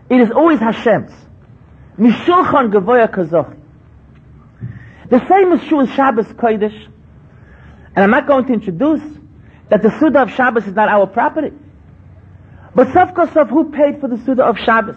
It 0.09 0.20
is 0.20 0.30
always 0.30 0.59
Hashem's. 0.61 1.12
Mishulchan 1.98 2.72
gavoya 2.72 3.12
kazach. 3.12 3.61
The 5.11 5.28
same 5.28 5.52
is 5.52 5.62
true 5.68 5.78
with 5.78 5.92
Shabbos 5.92 6.28
Kodesh. 6.28 6.88
And 7.94 8.04
I'm 8.04 8.11
not 8.11 8.26
going 8.26 8.46
to 8.46 8.54
introduce 8.54 9.02
that 9.68 9.83
the 9.83 9.90
Suda 10.00 10.22
of 10.22 10.30
Shabbos 10.30 10.66
is 10.66 10.74
not 10.74 10.88
our 10.88 11.07
property. 11.07 11.52
But 12.75 12.89
Safkosov, 12.89 13.51
who 13.51 13.71
paid 13.71 14.01
for 14.01 14.09
the 14.09 14.19
Suda 14.19 14.45
of 14.45 14.59
Shabbos? 14.59 14.97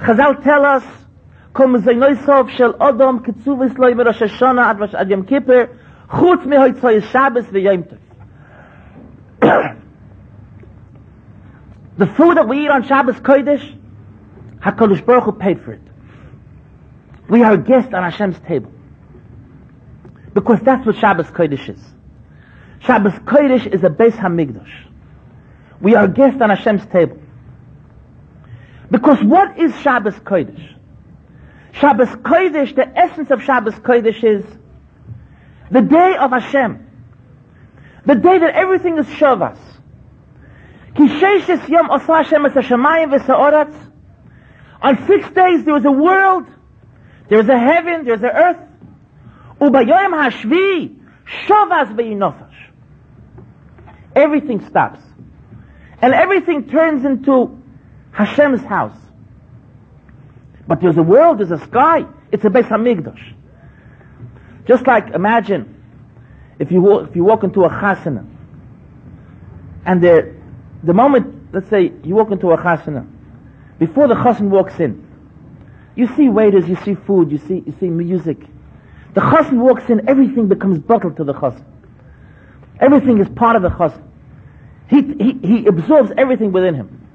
Chazal 0.00 0.42
tell 0.42 0.64
us, 0.64 0.84
Kol 1.52 1.68
mezaynoisov 1.68 2.50
shel 2.56 2.74
Odom 2.74 3.24
ketzuvis 3.24 3.76
loy 3.78 3.92
merosh 3.92 4.18
Hashanah 4.18 4.82
ad, 4.82 4.94
ad 4.94 5.10
Yom 5.10 5.26
Kippur, 5.26 5.68
chutz 6.08 6.44
mehoitzoy 6.44 7.10
Shabbos 7.10 7.44
v'yom 7.46 7.98
Tov. 9.42 9.76
The 11.98 12.06
food 12.06 12.36
that 12.36 12.46
we 12.46 12.64
eat 12.64 12.68
on 12.68 12.86
Shabbos 12.86 13.16
Kodesh, 13.16 13.74
HaKadosh 14.58 15.06
Baruch 15.06 15.24
Hu 15.24 15.32
paid 15.32 15.62
for 15.62 15.72
it. 15.72 15.80
We 17.30 17.42
are 17.42 17.54
a 17.54 17.58
guest 17.58 17.94
on 17.94 18.02
Hashem's 18.02 18.38
table. 18.40 18.70
Because 20.34 20.60
that's 20.60 20.84
what 20.84 20.96
Shabbos 20.96 21.26
Kodesh 21.28 21.70
is. 21.70 21.80
Shabbos 22.80 23.14
Kodesh 23.14 23.66
is 23.66 23.82
a 23.82 23.88
Beis 23.88 24.12
Hamikdash. 24.12 24.85
We 25.80 25.94
are 25.94 26.08
guests 26.08 26.40
on 26.40 26.50
Hashem's 26.50 26.86
table. 26.86 27.18
Because 28.90 29.22
what 29.22 29.58
is 29.58 29.74
Shabbos 29.80 30.14
Kodesh? 30.14 30.74
Shabbos 31.72 32.08
Kodesh, 32.08 32.74
the 32.74 32.86
essence 32.96 33.30
of 33.30 33.42
Shabbos 33.42 33.74
Kodesh 33.74 34.24
is 34.24 34.44
the 35.70 35.82
day 35.82 36.16
of 36.16 36.30
Hashem. 36.30 36.86
The 38.06 38.14
day 38.14 38.38
that 38.38 38.54
everything 38.54 38.98
is 38.98 39.06
Shavas. 39.06 39.58
On 44.82 45.06
six 45.06 45.28
days 45.30 45.64
there 45.64 45.76
is 45.76 45.84
a 45.84 45.90
world, 45.90 46.46
there 47.28 47.40
is 47.40 47.48
a 47.48 47.58
heaven, 47.58 48.04
there 48.04 48.14
is 48.14 48.22
an 48.22 48.30
earth. 48.30 48.58
Everything 54.14 54.66
stops. 54.68 55.00
And 56.02 56.12
everything 56.12 56.68
turns 56.68 57.04
into 57.04 57.60
Hashem's 58.12 58.62
house. 58.62 58.96
But 60.66 60.80
there's 60.80 60.96
a 60.96 61.02
world, 61.02 61.38
there's 61.38 61.50
a 61.50 61.64
sky. 61.64 62.04
It's 62.32 62.44
a 62.44 62.48
Beis 62.48 62.68
Hamikdash. 62.68 63.34
Just 64.66 64.86
like 64.86 65.14
imagine 65.14 65.74
if 66.58 66.72
you 66.72 66.80
walk, 66.80 67.10
if 67.10 67.16
you 67.16 67.24
walk 67.24 67.44
into 67.44 67.64
a 67.64 67.68
chasana, 67.68 68.26
and 69.84 70.02
the 70.02 70.34
the 70.82 70.92
moment, 70.92 71.54
let's 71.54 71.68
say 71.70 71.92
you 72.02 72.14
walk 72.14 72.32
into 72.32 72.50
a 72.50 72.58
chasana, 72.58 73.06
before 73.78 74.08
the 74.08 74.14
chassan 74.14 74.48
walks 74.48 74.80
in, 74.80 75.06
you 75.94 76.08
see 76.16 76.28
waiters, 76.28 76.68
you 76.68 76.76
see 76.76 76.94
food, 76.94 77.30
you 77.30 77.38
see 77.38 77.62
you 77.64 77.74
see 77.78 77.88
music. 77.88 78.38
The 79.14 79.20
chassan 79.20 79.58
walks 79.58 79.88
in, 79.88 80.08
everything 80.08 80.48
becomes 80.48 80.78
bottled 80.80 81.16
to 81.18 81.24
the 81.24 81.34
chassan. 81.34 81.64
Everything 82.80 83.18
is 83.18 83.28
part 83.28 83.56
of 83.56 83.62
the 83.62 83.70
chassan. 83.70 84.02
He, 84.88 85.02
he, 85.02 85.32
he 85.42 85.66
absorbs 85.66 86.12
everything 86.16 86.52
within 86.52 86.74
him. 86.74 87.06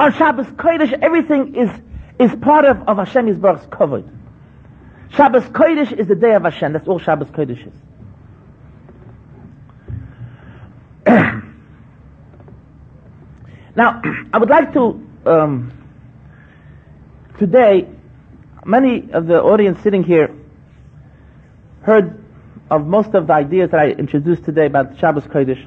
On 0.00 0.12
Shabbos 0.12 0.46
Kodesh, 0.46 0.92
everything 1.02 1.54
is, 1.54 1.70
is 2.18 2.34
part 2.40 2.64
of, 2.64 2.88
of 2.88 2.96
Hashem 2.98 3.26
Yisbarach's 3.26 3.66
covered. 3.70 4.08
Shabbos 5.10 5.44
Kodesh 5.44 5.92
is 5.92 6.06
the 6.06 6.14
day 6.14 6.34
of 6.34 6.44
Hashem. 6.44 6.72
That's 6.72 6.86
all 6.88 6.98
Shabbos 6.98 7.28
Kodesh 7.28 7.66
is. 7.66 7.74
now, 13.76 14.02
I 14.32 14.38
would 14.38 14.50
like 14.50 14.72
to, 14.74 15.06
um, 15.26 15.72
today, 17.38 17.88
many 18.64 19.10
of 19.12 19.26
the 19.26 19.42
audience 19.42 19.82
sitting 19.82 20.04
here 20.04 20.34
heard 21.82 22.22
of 22.70 22.86
most 22.86 23.14
of 23.14 23.26
the 23.26 23.32
ideas 23.32 23.70
that 23.70 23.80
I 23.80 23.88
introduced 23.90 24.44
today 24.44 24.66
about 24.66 24.98
Shabbos 24.98 25.24
Kodesh. 25.24 25.66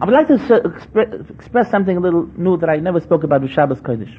I 0.00 0.04
would 0.04 0.12
like 0.12 0.28
to 0.28 0.34
expre- 0.34 1.30
express 1.30 1.70
something 1.70 1.96
a 1.96 2.00
little 2.00 2.28
new 2.36 2.58
that 2.58 2.68
I 2.68 2.76
never 2.76 3.00
spoke 3.00 3.24
about 3.24 3.40
with 3.40 3.50
Shabbos 3.50 3.80
Kodesh. 3.80 4.14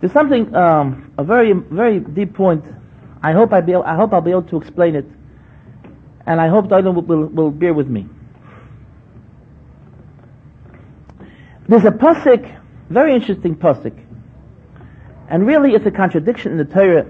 There's 0.00 0.12
something, 0.12 0.54
um, 0.54 1.12
a 1.18 1.24
very, 1.24 1.52
very 1.52 2.00
deep 2.00 2.34
point. 2.34 2.64
I 3.22 3.32
hope 3.32 3.52
I 3.52 3.60
be, 3.60 3.74
I 3.74 3.96
hope 3.96 4.12
I'll 4.12 4.20
be 4.20 4.30
able 4.30 4.42
to 4.44 4.56
explain 4.56 4.94
it, 4.94 5.06
and 6.26 6.40
I 6.40 6.48
hope 6.48 6.66
Dylan 6.66 6.94
will, 6.94 7.02
will, 7.02 7.26
will 7.26 7.50
bear 7.50 7.74
with 7.74 7.88
me. 7.88 8.06
There's 11.68 11.84
a 11.84 11.90
pasuk, 11.90 12.60
very 12.90 13.14
interesting 13.14 13.54
pasuk, 13.56 13.96
and 15.28 15.46
really 15.46 15.74
it's 15.74 15.86
a 15.86 15.90
contradiction 15.90 16.52
in 16.52 16.58
the 16.58 16.64
Torah 16.64 17.06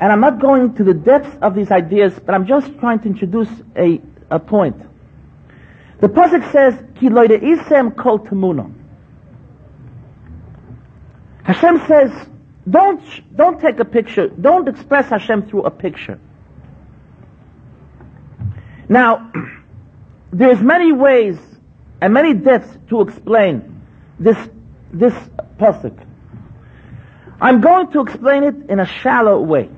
and 0.00 0.10
I'm 0.10 0.20
not 0.20 0.40
going 0.40 0.74
to 0.76 0.84
the 0.84 0.94
depths 0.94 1.36
of 1.42 1.54
these 1.54 1.70
ideas, 1.70 2.18
but 2.24 2.34
I'm 2.34 2.46
just 2.46 2.78
trying 2.78 3.00
to 3.00 3.08
introduce 3.08 3.50
a, 3.76 4.00
a 4.30 4.38
point. 4.38 4.80
The 6.00 6.08
Pasuk 6.08 6.50
says, 6.50 6.74
Ki 6.98 7.08
isem 7.08 7.94
kol 7.94 8.20
temunah. 8.20 8.72
Hashem 11.42 11.82
says, 11.86 12.28
don't, 12.68 13.02
don't 13.36 13.60
take 13.60 13.78
a 13.80 13.84
picture, 13.84 14.28
don't 14.28 14.68
express 14.68 15.08
Hashem 15.08 15.48
through 15.48 15.62
a 15.62 15.70
picture. 15.70 16.18
Now, 18.88 19.30
there's 20.32 20.62
many 20.62 20.92
ways 20.92 21.38
and 22.00 22.14
many 22.14 22.34
depths 22.34 22.78
to 22.88 23.02
explain 23.02 23.82
this, 24.18 24.38
this 24.92 25.14
pasuk. 25.58 26.06
I'm 27.40 27.60
going 27.60 27.90
to 27.92 28.00
explain 28.00 28.44
it 28.44 28.70
in 28.70 28.80
a 28.80 28.86
shallow 28.86 29.40
way. 29.40 29.68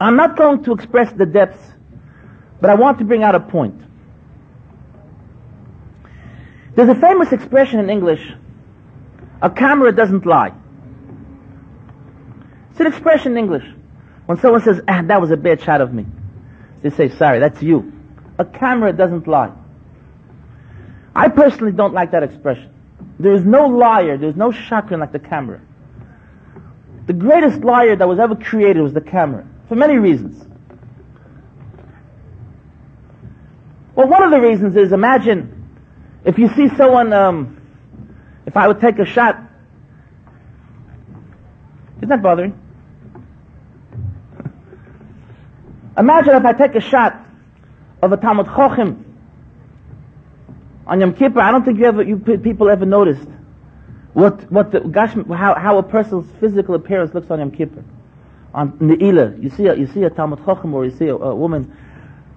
I'm 0.00 0.16
not 0.16 0.36
going 0.36 0.64
to 0.64 0.72
express 0.72 1.12
the 1.12 1.26
depths, 1.26 1.62
but 2.60 2.70
I 2.70 2.74
want 2.74 2.98
to 2.98 3.04
bring 3.04 3.22
out 3.22 3.34
a 3.34 3.40
point. 3.40 3.80
There's 6.74 6.88
a 6.88 6.94
famous 6.94 7.32
expression 7.32 7.80
in 7.80 7.90
English, 7.90 8.22
a 9.42 9.50
camera 9.50 9.92
doesn't 9.92 10.24
lie. 10.24 10.52
It's 12.70 12.80
an 12.80 12.86
expression 12.86 13.32
in 13.32 13.38
English. 13.38 13.64
When 14.26 14.38
someone 14.38 14.62
says, 14.62 14.80
ah, 14.86 15.02
that 15.02 15.20
was 15.20 15.30
a 15.30 15.36
bad 15.36 15.60
shot 15.60 15.80
of 15.80 15.92
me, 15.92 16.06
they 16.82 16.90
say, 16.90 17.08
sorry, 17.08 17.40
that's 17.40 17.60
you. 17.62 17.92
A 18.38 18.44
camera 18.44 18.92
doesn't 18.92 19.26
lie. 19.26 19.52
I 21.14 21.28
personally 21.28 21.72
don't 21.72 21.92
like 21.92 22.12
that 22.12 22.22
expression. 22.22 22.72
There 23.18 23.32
is 23.32 23.44
no 23.44 23.66
liar, 23.66 24.16
there's 24.16 24.36
no 24.36 24.50
shakran 24.50 25.00
like 25.00 25.12
the 25.12 25.18
camera. 25.18 25.60
The 27.06 27.12
greatest 27.12 27.60
liar 27.60 27.96
that 27.96 28.06
was 28.06 28.18
ever 28.18 28.36
created 28.36 28.80
was 28.80 28.92
the 28.92 29.00
camera, 29.00 29.46
for 29.70 29.76
many 29.76 29.98
reasons. 29.98 30.44
Well, 33.94 34.08
one 34.08 34.24
of 34.24 34.32
the 34.32 34.40
reasons 34.40 34.74
is 34.74 34.90
imagine 34.90 35.70
if 36.24 36.38
you 36.38 36.48
see 36.56 36.68
someone, 36.76 37.12
um, 37.12 37.62
if 38.46 38.56
I 38.56 38.66
would 38.66 38.80
take 38.80 38.98
a 38.98 39.04
shot, 39.04 39.40
isn't 41.98 42.08
that 42.08 42.20
bothering? 42.20 42.58
Imagine 45.96 46.34
if 46.34 46.44
I 46.44 46.52
take 46.52 46.74
a 46.74 46.80
shot 46.80 47.24
of 48.02 48.10
a 48.10 48.16
Talmud 48.16 48.46
Chochem 48.46 49.04
on 50.84 51.00
Yom 51.00 51.14
Kippur. 51.14 51.38
I 51.38 51.52
don't 51.52 51.64
think 51.64 51.78
you 51.78 51.84
ever, 51.84 52.02
you 52.02 52.16
people 52.16 52.68
ever 52.68 52.86
noticed 52.86 53.28
what 54.14 54.50
what 54.50 54.72
the 54.72 54.80
gosh, 54.80 55.14
how 55.14 55.54
how 55.54 55.78
a 55.78 55.82
person's 55.84 56.28
physical 56.40 56.74
appearance 56.74 57.14
looks 57.14 57.30
on 57.30 57.38
Yom 57.38 57.52
Kippur. 57.52 57.84
On 58.52 58.72
Ne'ilah, 58.78 59.40
you 59.42 59.50
see 59.50 59.66
a, 59.66 59.74
you 59.74 59.86
see 59.86 60.02
a 60.02 60.10
Talmud 60.10 60.40
Chochem 60.40 60.72
or 60.72 60.84
you 60.84 60.90
see 60.96 61.06
a, 61.06 61.14
a 61.14 61.34
woman 61.34 61.76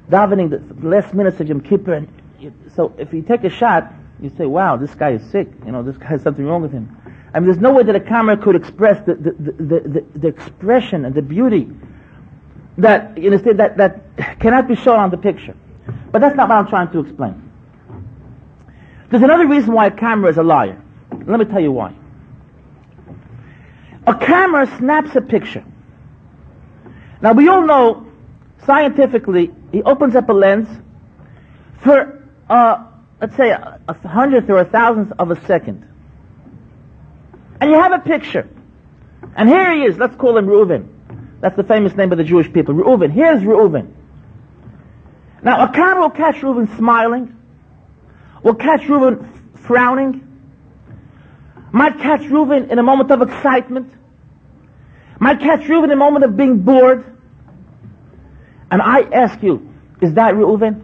davening 0.10 0.50
the 0.50 0.88
last 0.88 1.14
minutes 1.14 1.40
of 1.40 1.48
Yom 1.48 1.62
Kippur. 1.62 1.94
And 1.94 2.08
you, 2.40 2.54
so 2.76 2.94
if 2.98 3.14
you 3.14 3.22
take 3.22 3.44
a 3.44 3.50
shot, 3.50 3.92
you 4.22 4.32
say, 4.38 4.46
wow, 4.46 4.78
this 4.78 4.94
guy 4.94 5.12
is 5.12 5.24
sick. 5.32 5.48
You 5.66 5.72
know, 5.72 5.82
this 5.82 5.98
guy 5.98 6.08
has 6.08 6.22
something 6.22 6.46
wrong 6.46 6.62
with 6.62 6.72
him. 6.72 6.96
I 7.34 7.40
mean, 7.40 7.50
there's 7.50 7.62
no 7.62 7.74
way 7.74 7.84
that 7.84 7.96
a 7.96 8.00
camera 8.00 8.38
could 8.38 8.56
express 8.56 9.04
the, 9.06 9.16
the, 9.16 9.32
the, 9.32 9.80
the, 9.80 10.20
the 10.20 10.28
expression 10.28 11.06
and 11.06 11.16
the 11.16 11.22
beauty 11.22 11.68
that, 12.78 13.18
you 13.18 13.32
understand, 13.32 13.60
that, 13.60 13.78
that 13.78 14.40
cannot 14.40 14.68
be 14.68 14.76
shown 14.76 15.00
on 15.00 15.10
the 15.10 15.18
picture. 15.18 15.56
But 16.12 16.20
that's 16.20 16.36
not 16.36 16.48
what 16.48 16.56
I'm 16.56 16.68
trying 16.68 16.92
to 16.92 17.00
explain. 17.00 17.52
There's 19.10 19.24
another 19.24 19.48
reason 19.48 19.74
why 19.74 19.88
a 19.88 19.92
camera 19.92 20.30
is 20.30 20.38
a 20.38 20.44
liar. 20.44 20.80
Let 21.26 21.40
me 21.40 21.46
tell 21.46 21.60
you 21.60 21.72
why. 21.72 21.96
A 24.06 24.16
camera 24.16 24.68
snaps 24.78 25.16
a 25.16 25.22
picture. 25.22 25.64
Now 27.24 27.32
we 27.32 27.48
all 27.48 27.66
know 27.66 28.06
scientifically, 28.66 29.52
he 29.72 29.82
opens 29.82 30.16
up 30.16 30.28
a 30.30 30.34
lens 30.34 30.68
for, 31.82 32.22
uh, 32.50 32.86
let's 33.22 33.36
say, 33.38 33.50
a, 33.50 33.80
a 33.88 34.08
hundredth 34.08 34.50
or 34.50 34.60
a 34.60 34.66
thousandth 34.66 35.14
of 35.18 35.32
a 35.32 35.46
second. 35.46 35.88
And 37.62 37.72
you 37.72 37.80
have 37.80 37.94
a 37.94 38.00
picture. 38.00 38.50
And 39.38 39.48
here 39.48 39.74
he 39.74 39.84
is, 39.84 39.98
let's 39.98 40.16
call 40.18 40.38
him 40.38 40.48
Reuven. 40.48 40.90
That's 41.40 41.56
the 41.56 41.64
famous 41.64 41.94
name 41.96 42.12
of 42.12 42.18
the 42.18 42.26
Jewish 42.26 42.52
people. 42.52 42.76
Reuven. 42.76 43.10
Here's 43.10 43.42
Reuven. 43.42 43.94
Now, 45.42 45.66
a 45.66 45.74
camera 45.74 46.02
will 46.02 46.10
catch 46.10 46.36
Reuven 46.36 46.76
smiling, 46.78 47.38
will 48.44 48.56
catch 48.56 48.82
Reuven 48.82 49.28
frowning, 49.60 50.28
might 51.72 51.98
catch 52.00 52.22
Reuven 52.22 52.70
in 52.70 52.80
a 52.80 52.84
moment 52.84 53.12
of 53.12 53.22
excitement, 53.22 53.94
might 55.20 55.40
catch 55.40 55.62
Reuven 55.62 55.86
in 55.86 55.92
a 55.92 55.96
moment 55.96 56.26
of 56.26 56.38
being 56.38 56.60
bored, 56.60 57.13
and 58.74 58.82
I 58.82 59.02
ask 59.02 59.44
you, 59.44 59.72
is 60.02 60.16
that 60.16 60.34
Reuven? 60.34 60.84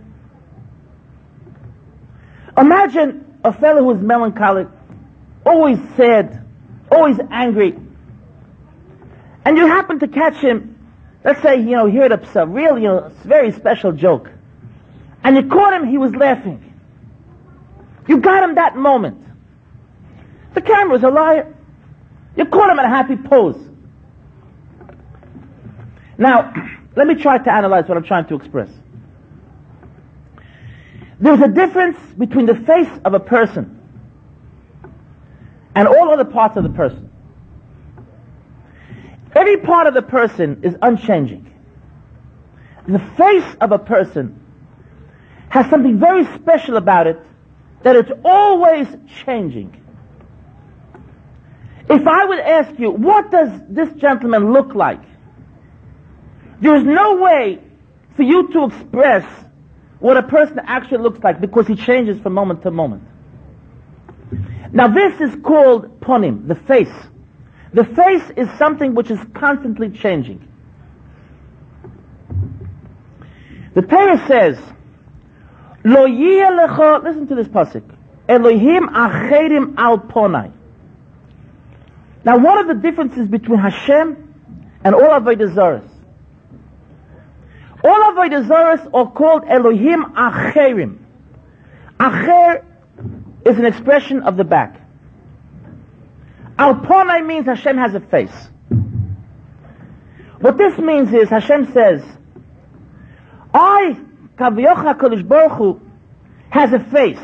Imagine 2.56 3.26
a 3.44 3.52
fellow 3.52 3.82
who 3.82 3.92
is 3.98 4.00
melancholic, 4.00 4.68
always 5.44 5.80
sad, 5.98 6.46
always 6.92 7.18
angry, 7.32 7.76
and 9.44 9.58
you 9.58 9.66
happen 9.66 9.98
to 10.02 10.08
catch 10.08 10.36
him, 10.36 10.78
let's 11.26 11.42
say, 11.42 11.56
you 11.58 11.72
know, 11.72 11.88
he 11.88 11.98
heard 11.98 12.12
a 12.12 12.46
real, 12.46 12.78
you 12.78 12.90
know, 12.90 13.12
very 13.24 13.52
special 13.54 13.92
joke, 13.92 14.30
and 15.24 15.36
you 15.36 15.50
caught 15.50 15.74
him, 15.74 15.88
he 15.88 15.98
was 15.98 16.14
laughing. 16.16 16.64
You 18.08 18.20
got 18.20 18.44
him 18.44 18.54
that 18.54 18.76
moment. 18.76 19.20
The 20.54 20.62
camera's 20.62 21.02
a 21.02 21.10
liar. 21.10 21.56
You 22.38 22.46
caught 22.46 22.70
him 22.70 22.78
in 22.78 22.86
a 22.86 22.90
happy 22.90 23.16
pose. 23.16 23.58
Now, 26.20 26.54
let 27.00 27.08
me 27.08 27.16
try 27.16 27.38
to 27.38 27.50
analyze 27.50 27.88
what 27.88 27.98
I'm 27.98 28.04
trying 28.04 28.26
to 28.26 28.36
express. 28.36 28.70
There's 31.18 31.40
a 31.40 31.48
difference 31.48 31.98
between 32.18 32.46
the 32.46 32.56
face 32.56 32.90
of 33.06 33.14
a 33.14 33.22
person 33.22 33.80
and 35.76 35.88
all 35.88 36.12
other 36.12 36.26
parts 36.26 36.58
of 36.58 36.64
the 36.64 36.70
person. 36.72 37.10
Every 39.34 39.56
part 39.62 39.88
of 39.88 39.94
the 39.94 40.02
person 40.02 40.60
is 40.62 40.76
unchanging. 40.82 41.50
The 42.86 43.00
face 43.00 43.56
of 43.62 43.72
a 43.72 43.80
person 43.80 44.38
has 45.48 45.70
something 45.70 46.00
very 46.00 46.26
special 46.36 46.76
about 46.76 47.08
it 47.08 47.26
that 47.84 47.96
it's 47.96 48.12
always 48.26 48.88
changing. 49.24 49.74
If 51.90 52.06
I 52.06 52.26
would 52.26 52.40
ask 52.40 52.78
you, 52.78 52.92
what 52.92 53.32
does 53.32 53.52
this 53.70 53.90
gentleman 53.94 54.52
look 54.52 54.76
like? 54.76 55.09
There's 56.62 56.84
no 56.84 57.18
way 57.18 57.60
for 58.16 58.24
you 58.24 58.52
to 58.52 58.66
express 58.66 59.26
what 60.00 60.18
a 60.18 60.24
person 60.24 60.60
actually 60.66 61.00
looks 61.00 61.20
like 61.24 61.40
because 61.42 61.68
he 61.68 61.76
changes 61.76 62.20
from 62.20 62.34
moment 62.34 62.64
to 62.64 62.72
moment. 62.72 63.04
Now 64.72 64.88
this 64.88 65.20
is 65.20 65.36
called 65.44 66.00
ponim, 66.00 66.48
the 66.48 66.56
face. 66.56 66.94
The 67.74 67.86
face 67.86 68.32
is 68.36 68.50
something 68.58 68.96
which 68.96 69.12
is 69.12 69.20
constantly 69.34 69.90
changing. 69.90 70.48
The 73.74 73.82
Torah 73.84 74.26
says, 74.28 74.60
Lo 75.86 76.06
lecha, 76.08 77.04
listen 77.04 77.28
to 77.28 77.36
this 77.36 77.48
pasuk, 77.48 77.84
Elohim 78.28 78.90
acherim 78.90 79.76
al 79.78 80.00
ponai. 80.00 80.52
Now 82.26 82.38
what 82.38 82.58
are 82.58 82.74
the 82.74 82.80
differences 82.82 83.28
between 83.28 83.60
Hashem 83.60 84.34
and 84.84 84.96
all 84.96 85.10
Avodah 85.10 85.54
Zarahs? 85.54 85.89
All 87.84 88.04
of 88.10 88.16
Avodah 88.16 88.90
are 88.94 89.12
called 89.12 89.44
Elohim 89.48 90.04
Acherim. 90.14 91.00
Acher 92.00 92.66
is 93.46 93.58
an 93.58 93.66
expression 93.66 94.22
of 94.24 94.36
the 94.36 94.44
back. 94.44 94.82
Alponai 96.58 97.26
means 97.26 97.46
Hashem 97.46 97.78
has 97.78 97.96
a 97.96 98.02
face. 98.02 98.50
What 100.42 100.58
this 100.58 100.78
means 100.78 101.14
is 101.14 101.30
Hashem 101.30 101.72
says, 101.74 102.04
I, 103.54 103.98
Kaviyocha 104.38 104.98
Kodesh 104.98 105.26
Baruch 105.26 105.52
Hu, 105.54 105.82
has 106.50 106.74
a 106.74 106.80
face. 106.80 107.20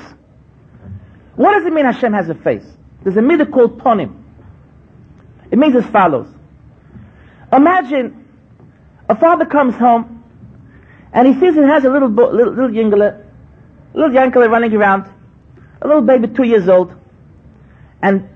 What 1.35 1.51
does 1.51 1.65
it 1.65 1.73
mean 1.73 1.85
Hashem 1.85 2.13
has 2.13 2.29
a 2.29 2.35
face? 2.35 2.65
There's 3.03 3.17
a 3.17 3.21
midah 3.21 3.51
called 3.51 3.79
Ponim. 3.79 4.21
It 5.51 5.59
means 5.59 5.75
as 5.75 5.85
follows. 5.87 6.27
Imagine 7.51 8.25
a 9.09 9.15
father 9.15 9.45
comes 9.45 9.75
home 9.75 10.14
and 11.15 11.27
he 11.27 11.33
sees 11.39 11.55
he 11.55 11.61
has 11.61 11.83
a 11.85 11.89
little 11.89 12.09
bo- 12.09 12.29
little, 12.29 12.53
little 12.53 12.69
yingler, 12.69 13.25
little 13.95 14.13
yankler 14.13 14.47
running 14.49 14.73
around, 14.75 15.11
a 15.81 15.87
little 15.87 16.03
baby 16.03 16.27
two 16.27 16.43
years 16.43 16.69
old, 16.69 16.93
and 18.03 18.29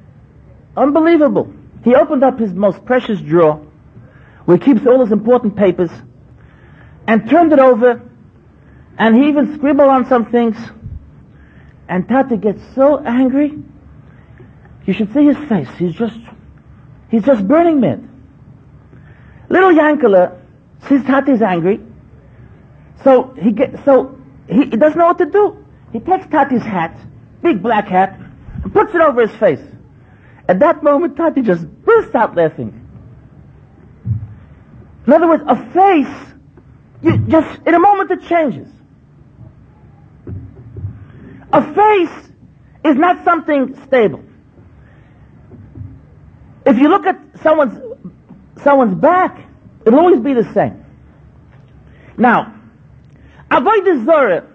unbelievable. 0.76 1.54
He 1.84 1.94
opened 1.94 2.24
up 2.24 2.40
his 2.40 2.52
most 2.54 2.84
precious 2.86 3.22
drawer, 3.22 3.56
where 4.46 4.58
he 4.58 4.64
keeps 4.64 4.88
all 4.88 5.02
his 5.02 5.12
important 5.12 5.56
papers, 5.56 5.92
and 7.06 7.30
turned 7.30 7.54
it 7.54 7.60
over, 7.60 8.02
and 8.98 9.16
he 9.16 9.28
even 9.28 9.56
scribbled 9.56 9.90
on 9.90 10.08
some 10.08 10.26
things, 10.32 10.58
and 11.88 12.08
Tata 12.08 12.38
gets 12.38 12.62
so 12.74 12.98
angry, 13.06 13.60
you 14.86 14.94
should 14.94 15.14
see 15.14 15.26
his 15.26 15.38
face. 15.48 15.70
He's 15.78 15.94
just 15.94 16.18
He's 17.10 17.24
just 17.24 17.48
burning 17.48 17.80
mad. 17.80 18.08
Little 19.50 19.72
Yankala 19.72 20.40
sees 20.88 21.04
Tati's 21.04 21.42
angry, 21.42 21.80
so 23.04 23.34
he 23.42 23.52
get 23.52 23.84
so 23.86 24.18
he, 24.48 24.66
he 24.66 24.78
doesn't 24.78 24.98
know 24.98 25.08
what 25.08 25.18
to 25.20 25.26
do. 25.26 25.66
He 25.92 26.00
takes 26.00 26.28
Tati's 26.28 26.64
hat, 26.64 26.98
big 27.42 27.62
black 27.62 27.88
hat, 27.88 28.20
and 28.64 28.74
puts 28.74 28.94
it 28.94 29.02
over 29.02 29.26
his 29.26 29.36
face. 29.40 29.62
At 30.48 30.60
that 30.60 30.84
moment, 30.84 31.16
Tati 31.16 31.42
just 31.42 31.66
bursts 31.84 32.16
out 32.16 32.36
laughing. 32.36 32.74
In 35.06 35.14
other 35.14 35.28
words, 35.28 35.44
a 35.48 35.56
face, 35.72 36.34
you 37.02 37.18
just 37.28 37.62
in 37.68 37.74
a 37.74 37.80
moment 37.80 38.12
it 38.12 38.24
changes. 38.24 38.68
A 41.52 41.74
face 41.74 42.30
is 42.84 42.96
not 42.96 43.24
something 43.24 43.80
stable. 43.88 44.24
If 46.66 46.78
you 46.78 46.90
look 46.90 47.06
at 47.06 47.20
someone's, 47.42 47.80
someone's 48.64 48.96
back, 48.96 49.40
it'll 49.86 50.00
always 50.00 50.20
be 50.20 50.34
the 50.34 50.52
same. 50.54 50.86
Now, 52.18 52.59
Avodah 53.52 54.06
Zarah. 54.06 54.48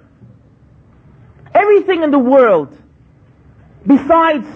Everything 1.54 2.02
in 2.02 2.10
the 2.10 2.18
world, 2.18 2.76
besides 3.86 4.46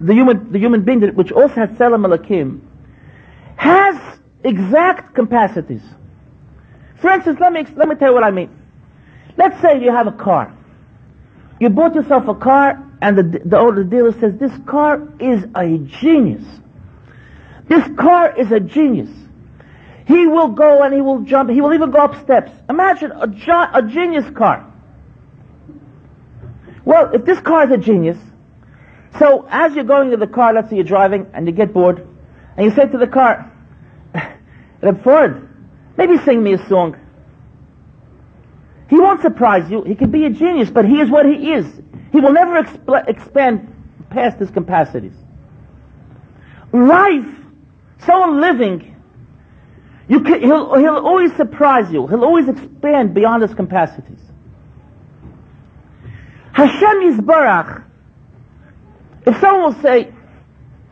the 0.00 0.14
human, 0.14 0.52
the 0.52 0.58
human 0.58 0.82
being, 0.82 1.00
which 1.14 1.32
also 1.32 1.54
has 1.54 1.70
Tzelem 1.70 2.06
Elokim, 2.06 2.60
has 3.56 4.18
exact 4.44 5.14
capacities. 5.14 5.82
For 7.00 7.10
instance, 7.10 7.38
let 7.40 7.52
me, 7.52 7.66
let 7.76 7.88
me 7.88 7.94
tell 7.94 8.08
you 8.08 8.14
what 8.14 8.24
I 8.24 8.30
mean. 8.30 8.50
Let's 9.36 9.60
say 9.60 9.82
you 9.82 9.90
have 9.90 10.06
a 10.06 10.12
car. 10.12 10.54
You 11.60 11.68
bought 11.68 11.94
yourself 11.94 12.28
a 12.28 12.34
car 12.34 12.82
and 13.02 13.18
the, 13.18 13.22
the, 13.22 13.72
the 13.74 13.84
dealer 13.84 14.12
says, 14.18 14.34
this 14.38 14.52
car 14.66 15.06
is 15.20 15.44
a 15.54 15.78
genius. 15.78 16.44
This 17.68 17.84
car 17.96 18.38
is 18.38 18.52
a 18.52 18.60
genius. 18.60 19.10
He 20.06 20.26
will 20.26 20.48
go 20.48 20.82
and 20.82 20.94
he 20.94 21.00
will 21.00 21.20
jump. 21.22 21.50
He 21.50 21.60
will 21.60 21.74
even 21.74 21.90
go 21.90 21.98
up 21.98 22.22
steps. 22.22 22.52
Imagine 22.68 23.10
a, 23.12 23.70
a 23.74 23.82
genius 23.82 24.28
car. 24.36 24.72
Well, 26.84 27.10
if 27.12 27.24
this 27.24 27.40
car 27.40 27.64
is 27.64 27.72
a 27.72 27.78
genius, 27.78 28.18
so 29.18 29.46
as 29.50 29.74
you're 29.74 29.84
going 29.84 30.10
to 30.12 30.16
the 30.16 30.28
car, 30.28 30.52
let's 30.54 30.70
say 30.70 30.76
you're 30.76 30.84
driving 30.84 31.26
and 31.34 31.46
you 31.46 31.52
get 31.52 31.72
bored, 31.72 32.06
and 32.56 32.64
you 32.64 32.70
say 32.70 32.86
to 32.86 32.98
the 32.98 33.08
car, 33.08 33.50
Reb 34.82 35.02
Ford, 35.02 35.48
maybe 35.96 36.18
sing 36.18 36.42
me 36.42 36.52
a 36.52 36.68
song. 36.68 36.96
He 38.88 39.00
won't 39.00 39.20
surprise 39.22 39.68
you. 39.68 39.82
He 39.82 39.96
can 39.96 40.12
be 40.12 40.24
a 40.26 40.30
genius, 40.30 40.70
but 40.70 40.84
he 40.84 41.00
is 41.00 41.10
what 41.10 41.26
he 41.26 41.52
is. 41.52 41.66
He 42.12 42.20
will 42.20 42.32
never 42.32 42.62
exp- 42.62 43.08
expand 43.08 43.72
past 44.10 44.38
his 44.38 44.50
capacities. 44.50 45.14
Life, 46.72 47.26
someone 47.98 48.40
living, 48.40 48.95
you 50.08 50.20
can, 50.20 50.40
he'll, 50.40 50.76
he'll 50.76 50.96
always 50.96 51.34
surprise 51.34 51.92
you. 51.92 52.06
He'll 52.06 52.24
always 52.24 52.48
expand 52.48 53.14
beyond 53.14 53.42
his 53.42 53.54
capacities. 53.54 54.20
Hashem 56.52 57.02
Yisbarach, 57.02 57.84
if 59.26 59.38
someone 59.40 59.74
will 59.74 59.82
say, 59.82 60.12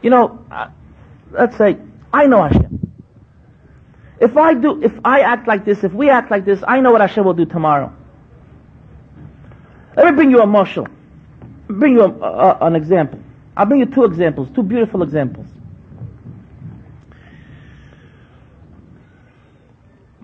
you 0.03 0.11
know, 0.11 0.45
uh, 0.51 0.69
let's 1.31 1.57
say, 1.57 1.79
I 2.13 2.27
know 2.27 2.43
Hashem. 2.43 2.93
If 4.21 4.37
I 4.37 4.55
do, 4.55 4.83
if 4.83 4.93
I 5.05 5.21
act 5.21 5.47
like 5.47 5.65
this, 5.65 5.85
if 5.85 5.93
we 5.93 6.11
act 6.11 6.31
like 6.31 6.45
this, 6.45 6.63
I 6.67 6.81
know 6.81 6.93
what 6.93 7.01
Hashem 7.01 7.25
will 7.25 7.35
do 7.35 7.45
tomorrow. 7.45 7.93
Let 9.97 10.07
me 10.07 10.13
bring 10.13 10.31
you 10.31 10.41
a 10.41 10.47
mushal. 10.47 10.91
Bring 11.69 11.95
you 11.95 12.03
a, 12.03 12.09
a, 12.09 12.59
an 12.67 12.77
example. 12.77 13.21
I'll 13.57 13.67
bring 13.67 13.81
you 13.81 13.87
two 13.87 14.05
examples, 14.05 14.49
two 14.55 14.63
beautiful 14.63 15.03
examples. 15.03 15.47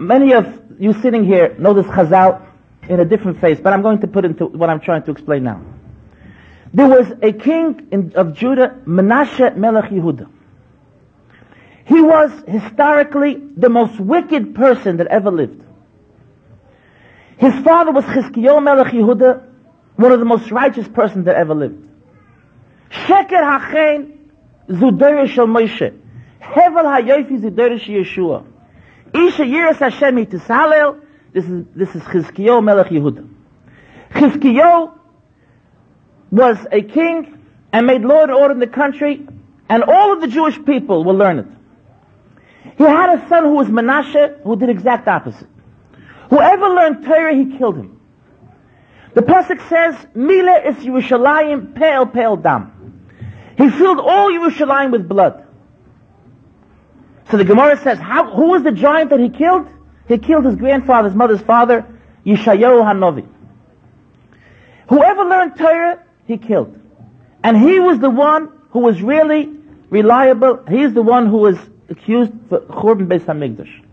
Many 0.01 0.33
of 0.33 0.47
you 0.79 0.95
sitting 0.95 1.27
here 1.27 1.55
know 1.59 1.75
this 1.75 1.85
Chazal 1.85 2.41
in 2.89 3.01
a 3.01 3.05
different 3.05 3.39
phase, 3.39 3.61
but 3.61 3.75
I'm 3.75 3.83
going 3.83 4.01
to 4.01 4.07
put 4.07 4.25
into 4.25 4.47
what 4.47 4.71
I'm 4.71 4.81
trying 4.81 5.03
to 5.03 5.11
explain 5.11 5.45
now. 5.45 5.61
There 6.73 6.89
was 6.89 7.13
a 7.21 7.33
king 7.33 7.89
in, 7.93 8.13
of 8.15 8.33
Judah, 8.33 8.79
Menashe 8.87 9.55
Melech 9.59 9.91
Yehuda. 9.91 10.27
He 11.85 12.01
was 12.01 12.31
historically 12.49 13.43
the 13.59 13.69
most 13.69 14.01
wicked 14.01 14.55
person 14.55 14.97
that 14.97 15.09
ever 15.09 15.31
lived. 15.31 15.63
His 17.37 17.53
father 17.63 17.93
was 17.93 18.05
Chizkiyahu 18.07 18.63
Melech 18.63 18.95
Yehuda, 18.95 19.47
one 19.97 20.13
of 20.13 20.19
the 20.19 20.25
most 20.25 20.51
righteous 20.51 20.89
persons 20.89 21.27
that 21.27 21.37
ever 21.37 21.55
lived. 21.55 21.87
Sheker 22.91 23.43
Hachen 23.43 24.17
Zudere 24.67 25.29
Shel 25.29 25.47
Moshe. 25.47 25.95
Hevel 26.41 26.85
Hayofi 26.85 27.39
Shel 27.43 27.51
Yeshua. 27.51 28.50
Isha 29.15 29.43
Yiras 29.43 29.77
Hashem 29.77 30.17
Yitzhalel 30.17 31.01
this 31.33 31.45
is, 31.45 31.65
this 31.77 31.95
is 31.95 32.03
Chizkiyo 32.03 32.63
Melech 32.63 32.89
Yehuda. 32.89 33.29
Chizkiyo 34.11 34.99
was 36.33 36.59
a 36.73 36.83
king 36.83 37.39
and 37.73 37.87
made 37.87 38.03
law 38.03 38.23
and 38.23 38.33
order 38.33 38.55
in 38.55 38.59
the 38.59 38.67
country, 38.67 39.25
and 39.69 39.85
all 39.85 40.13
of 40.13 40.21
the 40.21 40.27
Jewish 40.27 40.63
people 40.65 41.05
will 41.05 41.15
learn 41.15 41.39
it. 41.39 41.47
He 42.77 42.83
had 42.83 43.17
a 43.17 43.29
son 43.29 43.45
who 43.45 43.55
was 43.55 43.69
Menashe, 43.69 44.43
who 44.43 44.57
did 44.57 44.71
exact 44.71 45.07
opposite. 45.07 45.47
Whoever 46.31 46.69
learned 46.69 47.05
Torah, 47.05 47.35
he 47.35 47.57
killed 47.57 47.77
him. 47.77 48.01
The 49.15 49.23
pasuk 49.23 49.69
says, 49.69 49.95
"Mila 50.15 50.63
is 50.67 50.77
Yerushalayim 50.77 51.75
pale, 51.77 52.07
pale 52.07 52.37
dam." 52.37 52.73
He 53.57 53.69
filled 53.71 54.01
all 54.01 54.31
Yerushalayim 54.31 54.91
with 54.91 55.09
blood. 55.09 55.45
So 57.31 57.37
the 57.37 57.45
Gemara 57.45 57.77
says, 57.77 57.99
how, 57.99 58.35
who 58.35 58.51
was 58.51 58.63
the 58.63 58.73
giant 58.73 59.11
that 59.11 59.21
he 59.21 59.29
killed? 59.29 59.69
He 60.09 60.19
killed 60.19 60.45
his 60.45 60.57
grandfather's 60.57 61.15
mother's 61.15 61.41
father, 61.43 61.87
Yeshayahu 62.27 62.83
Hanovi. 62.83 63.27
Whoever 64.89 65.25
learned 65.25 65.57
Torah, 65.57 66.03
he 66.27 66.37
killed. 66.37 66.77
And 67.45 67.57
he 67.57 67.79
was 67.79 68.01
the 68.01 68.11
one 68.11 68.51
who 68.71 68.81
was 68.81 69.01
really 69.01 69.49
reliable. 69.89 70.65
He's 70.69 70.93
the 70.93 71.03
one 71.03 71.27
who 71.27 71.39
was 71.39 71.57
accused 71.89 72.33
for 72.49 72.61
Churban 72.61 73.07
Beis 73.07 73.21
HaMikdash. 73.21 73.85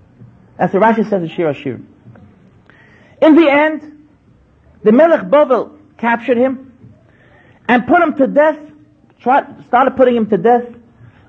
As 0.58 0.72
the 0.72 0.80
Rashi 0.80 1.08
says 1.08 1.22
in 1.22 1.30
Shir 1.30 1.50
Ashir. 1.50 1.80
In 3.22 3.36
the 3.36 3.50
end, 3.50 4.08
the 4.84 4.92
Melech 4.92 5.30
Bovel 5.30 5.78
captured 5.98 6.38
him 6.38 6.74
and 7.68 7.86
put 7.86 8.02
him 8.02 8.16
to 8.16 8.28
death, 8.28 8.60
tried, 9.20 9.66
started 9.68 9.96
putting 9.96 10.16
him 10.16 10.28
to 10.30 10.38
death. 10.38 10.66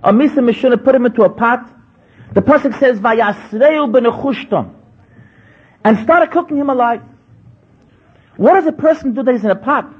Amisa 0.02 0.38
Mishuna 0.38 0.82
put 0.82 0.94
him 0.94 1.04
into 1.04 1.22
a 1.22 1.30
pot. 1.30 1.70
The 2.32 2.42
Pasuk 2.42 2.78
says, 2.78 3.00
Vayasreu 3.00 3.90
b'nechushtom 3.90 4.74
and 5.84 5.98
started 5.98 6.30
cooking 6.30 6.58
him 6.58 6.70
alive. 6.70 7.02
What 8.36 8.54
does 8.54 8.66
a 8.66 8.72
person 8.72 9.14
do 9.14 9.22
that 9.22 9.34
is 9.34 9.44
in 9.44 9.50
a 9.50 9.56
pot? 9.56 9.92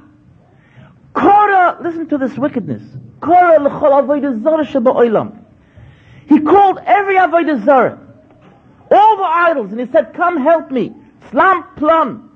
Korah, 1.13 1.79
listen 1.81 2.07
to 2.09 2.17
this 2.17 2.37
wickedness. 2.37 2.83
Korah 3.19 3.59
l'chol 3.59 4.03
avodah 4.03 4.41
zara 4.43 5.33
He 6.27 6.39
called 6.39 6.79
every 6.85 7.15
avodah 7.15 7.65
zara, 7.65 7.99
all 8.91 9.17
the 9.17 9.23
idols, 9.23 9.71
and 9.71 9.79
he 9.79 9.87
said, 9.87 10.13
"Come 10.13 10.37
help 10.37 10.71
me." 10.71 10.93
Slam 11.31 11.63
plum, 11.75 12.31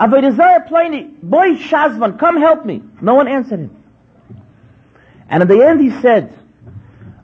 avodah 0.00 0.36
zara 0.36 0.66
plani, 0.68 1.20
boy 1.22 1.56
shazvan, 1.56 2.18
come 2.18 2.36
help 2.36 2.64
me. 2.64 2.82
No 3.00 3.14
one 3.14 3.28
answered 3.28 3.60
him. 3.60 3.84
And 5.28 5.42
at 5.42 5.48
the 5.48 5.62
end 5.62 5.80
he 5.80 5.90
said, 6.00 6.32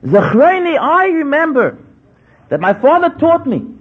"Zachreini, 0.03 0.77
I 0.79 1.07
remember 1.07 1.79
that 2.49 2.59
my 2.59 2.73
father 2.73 3.09
taught 3.09 3.47
me 3.47 3.75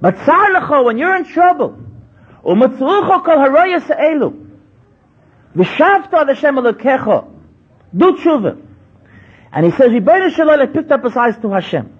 but 0.00 0.16
tzar 0.18 0.84
when 0.84 0.98
you're 0.98 1.16
in 1.16 1.24
trouble, 1.24 1.78
u'matzrucho 2.44 3.24
kol 3.24 3.36
harayas 3.36 3.86
elu, 3.86 4.48
v'shavta 5.56 6.26
Hashem 6.28 6.54
Elokecha, 6.54 7.28
do 7.96 8.16
tshuva. 8.16 8.62
And 9.52 9.66
he 9.66 9.72
says, 9.72 9.90
Rebbeinu 9.90 10.30
Shalom 10.30 10.72
picked 10.72 10.92
up 10.92 11.02
his 11.02 11.16
eyes 11.16 11.36
to 11.38 11.50
Hashem. 11.50 11.98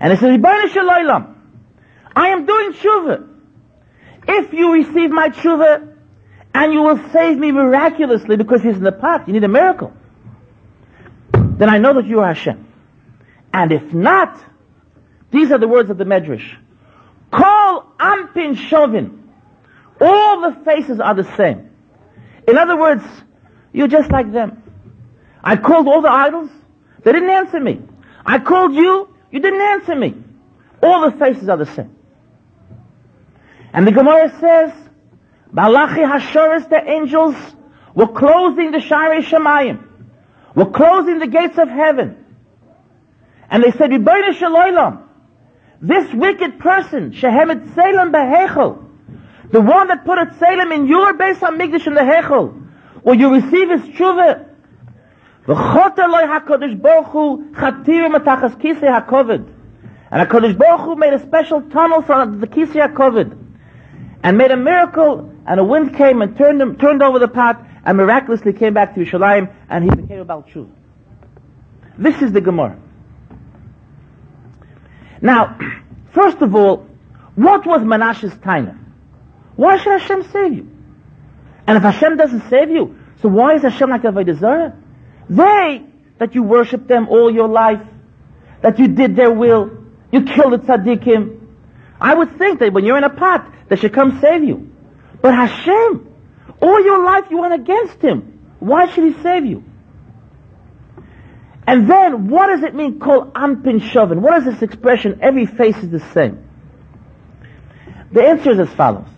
And 0.00 0.12
he 0.12 0.18
says, 0.18 0.38
Rebbeinu 0.38 0.68
Shalom, 0.68 1.36
I 2.14 2.28
am 2.28 2.44
doing 2.44 2.72
tshuva. 2.72 3.28
If 4.26 4.52
you 4.52 4.72
receive 4.72 5.10
my 5.10 5.30
tshuva, 5.30 5.92
and 6.56 6.72
you 6.72 6.82
will 6.82 7.00
save 7.10 7.38
me 7.38 7.52
miraculously 7.52 8.36
because 8.36 8.62
he's 8.62 8.76
in 8.76 8.84
the 8.84 8.92
pot, 8.92 9.26
you 9.26 9.32
need 9.32 9.44
a 9.44 9.48
miracle. 9.48 9.92
Then 11.32 11.68
I 11.68 11.78
know 11.78 11.94
that 11.94 12.06
you 12.06 12.20
are 12.20 12.28
Hashem. 12.28 12.64
And 13.52 13.72
if 13.72 13.92
not, 13.92 14.40
these 15.34 15.50
are 15.50 15.58
the 15.58 15.68
words 15.68 15.90
of 15.90 15.98
the 15.98 16.04
Medrash. 16.04 16.56
Kol 17.30 17.86
Anpin 17.98 18.56
Shovin. 18.56 19.20
All 20.00 20.40
the 20.42 20.64
faces 20.64 21.00
are 21.00 21.14
the 21.14 21.36
same. 21.36 21.70
In 22.46 22.58
other 22.58 22.76
words, 22.76 23.02
you're 23.72 23.88
just 23.88 24.10
like 24.10 24.32
them. 24.32 24.62
I 25.42 25.56
called 25.56 25.88
all 25.88 26.02
the 26.02 26.10
idols. 26.10 26.50
They 27.02 27.12
didn't 27.12 27.30
answer 27.30 27.60
me. 27.60 27.80
I 28.24 28.38
called 28.38 28.74
you. 28.74 29.08
You 29.30 29.40
didn't 29.40 29.60
answer 29.60 29.94
me. 29.94 30.14
All 30.82 31.10
the 31.10 31.16
faces 31.16 31.48
are 31.48 31.56
the 31.56 31.66
same. 31.66 31.94
And 33.72 33.86
the 33.86 33.92
Gemara 33.92 34.30
says, 34.38 34.72
Malachi 35.50 36.02
Hashoris, 36.02 36.68
the 36.68 36.82
angels, 36.88 37.34
were 37.94 38.08
closing 38.08 38.70
the 38.70 38.80
Shari 38.80 39.22
Shemayim. 39.22 39.84
Were 40.54 40.70
closing 40.70 41.18
the 41.18 41.26
gates 41.26 41.58
of 41.58 41.68
heaven. 41.68 42.24
And 43.50 43.62
they 43.62 43.72
said, 43.72 43.90
Rebbeinu 43.90 45.03
this 45.80 46.12
wicked 46.14 46.58
person, 46.58 47.12
Shehemet 47.12 47.74
Salem 47.74 48.12
Behechel, 48.12 48.84
the 49.50 49.60
one 49.60 49.88
that 49.88 50.04
put 50.04 50.18
a 50.18 50.34
Salem 50.38 50.72
in 50.72 50.86
your 50.86 51.14
Beis 51.14 51.36
HaMikdash 51.36 51.86
in 51.86 51.94
the 51.94 52.00
Hechel, 52.00 52.68
will 53.02 53.14
you 53.14 53.32
receive 53.32 53.70
his 53.70 53.82
tshuva? 53.94 54.48
V'chot 55.46 55.98
Eloi 55.98 56.22
HaKadosh 56.22 56.80
Baruch 56.80 57.06
Hu 57.06 57.50
chatir 57.52 58.12
matachas 58.12 58.58
kisei 58.60 58.88
HaKovid. 58.88 59.52
And 60.10 60.28
HaKadosh 60.28 60.56
Baruch 60.56 60.80
Hu 60.80 60.96
made 60.96 61.12
a 61.12 61.20
special 61.20 61.62
tunnel 61.62 62.02
from 62.02 62.40
the 62.40 62.46
kisei 62.46 62.88
HaKovid. 62.88 63.38
And 64.22 64.38
made 64.38 64.50
a 64.50 64.56
miracle, 64.56 65.30
and 65.46 65.60
a 65.60 65.64
wind 65.64 65.96
came 65.96 66.22
and 66.22 66.36
turned 66.36 66.62
him, 66.62 66.76
turned 66.78 67.02
over 67.02 67.18
the 67.18 67.28
pot, 67.28 67.62
and 67.84 67.98
miraculously 67.98 68.54
came 68.54 68.72
back 68.72 68.94
to 68.94 69.00
Yerushalayim, 69.00 69.54
and 69.68 69.84
he 69.84 69.90
became 69.90 70.20
a 70.20 70.24
Baal 70.24 70.46
This 71.98 72.22
is 72.22 72.32
the 72.32 72.40
Gemara. 72.40 72.78
Now, 75.24 75.58
first 76.12 76.42
of 76.42 76.54
all, 76.54 76.86
what 77.34 77.66
was 77.66 77.80
Menashe's 77.80 78.34
taina? 78.34 78.78
Why 79.56 79.78
should 79.78 79.98
Hashem 79.98 80.24
save 80.30 80.52
you? 80.52 80.70
And 81.66 81.78
if 81.78 81.82
Hashem 81.82 82.18
doesn't 82.18 82.50
save 82.50 82.70
you, 82.70 82.98
so 83.22 83.28
why 83.28 83.54
is 83.54 83.62
Hashem 83.62 83.88
like 83.88 84.02
Avodah 84.02 84.38
Zarah? 84.38 84.76
They, 85.30 85.82
that 86.18 86.34
you 86.34 86.42
worship 86.42 86.86
them 86.86 87.08
all 87.08 87.32
your 87.32 87.48
life, 87.48 87.80
that 88.60 88.78
you 88.78 88.88
did 88.88 89.16
their 89.16 89.32
will, 89.32 89.70
You 90.12 90.24
killed 90.24 90.52
the 90.52 90.58
tzaddikim. 90.58 91.40
I 92.00 92.14
would 92.14 92.36
think 92.36 92.60
that 92.60 92.74
when 92.74 92.84
you're 92.84 92.98
in 92.98 93.04
a 93.04 93.10
pot, 93.10 93.50
they 93.68 93.76
should 93.76 93.94
come 93.94 94.20
save 94.20 94.44
you. 94.44 94.70
But 95.22 95.34
Hashem, 95.34 96.06
all 96.60 96.84
your 96.84 97.02
life 97.02 97.24
you 97.30 97.38
went 97.38 97.54
against 97.54 98.02
Him. 98.02 98.18
Why 98.60 98.86
should 98.92 99.04
He 99.04 99.22
save 99.22 99.46
you? 99.46 99.64
And 101.66 101.90
then, 101.90 102.28
what 102.28 102.48
does 102.48 102.62
it 102.62 102.74
mean, 102.74 102.98
called 102.98 103.32
anpin 103.32 103.80
shovin? 103.80 104.18
What 104.20 104.38
is 104.38 104.44
this 104.44 104.62
expression, 104.62 105.18
every 105.22 105.46
face 105.46 105.76
is 105.78 105.90
the 105.90 106.00
same? 106.00 106.46
The 108.12 108.22
answer 108.22 108.52
is 108.52 108.58
as 108.60 108.68
follows. 108.74 109.08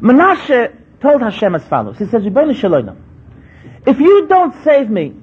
Menashe 0.00 0.76
told 1.00 1.22
Hashem 1.22 1.54
as 1.54 1.64
follows. 1.64 1.96
He 1.98 2.06
says, 2.06 2.24
if 3.86 4.00
you 4.00 4.26
don't 4.26 4.64
save 4.64 4.90
me, 4.90 5.14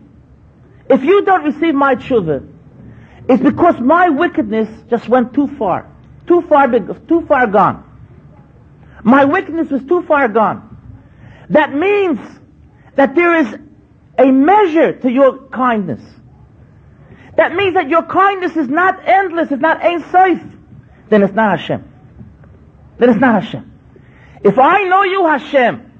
if 0.89 1.03
you 1.03 1.24
don't 1.24 1.43
receive 1.43 1.76
my 1.76 1.95
tshuva, 1.95 2.47
it's 3.28 3.43
because 3.43 3.80
my 3.80 4.09
wickedness 4.09 4.70
just 4.89 5.09
went 5.09 5.34
too 5.34 5.47
far. 5.57 5.91
Too 6.28 6.41
far, 6.41 6.68
big, 6.68 7.07
too 7.07 7.26
far 7.28 7.47
gone. 7.47 7.84
My 9.03 9.26
wickedness 9.26 9.70
was 9.70 9.84
too 9.84 10.03
far 10.03 10.28
gone. 10.28 10.78
That 11.49 11.74
means 11.74 12.20
that 12.95 13.16
there 13.16 13.36
is 13.36 13.59
a 14.18 14.32
measure 14.32 14.93
to 14.99 15.11
your 15.11 15.47
kindness. 15.49 16.01
That 17.38 17.53
means 17.53 17.74
that 17.74 17.89
your 17.89 18.03
kindness 18.03 18.55
is 18.55 18.70
not 18.70 18.99
endless, 19.07 19.51
it's 19.51 19.61
not 19.61 19.84
Ein 19.84 20.01
Sof. 20.09 20.39
Then 21.09 21.24
it's 21.24 21.34
not 21.34 21.59
Hashem. 21.59 21.84
Then 22.97 23.09
it's 23.09 23.20
not 23.20 23.43
Hashem. 23.43 23.72
If 24.43 24.57
I 24.57 24.84
know 24.84 25.03
you, 25.03 25.26
Hashem, 25.28 25.91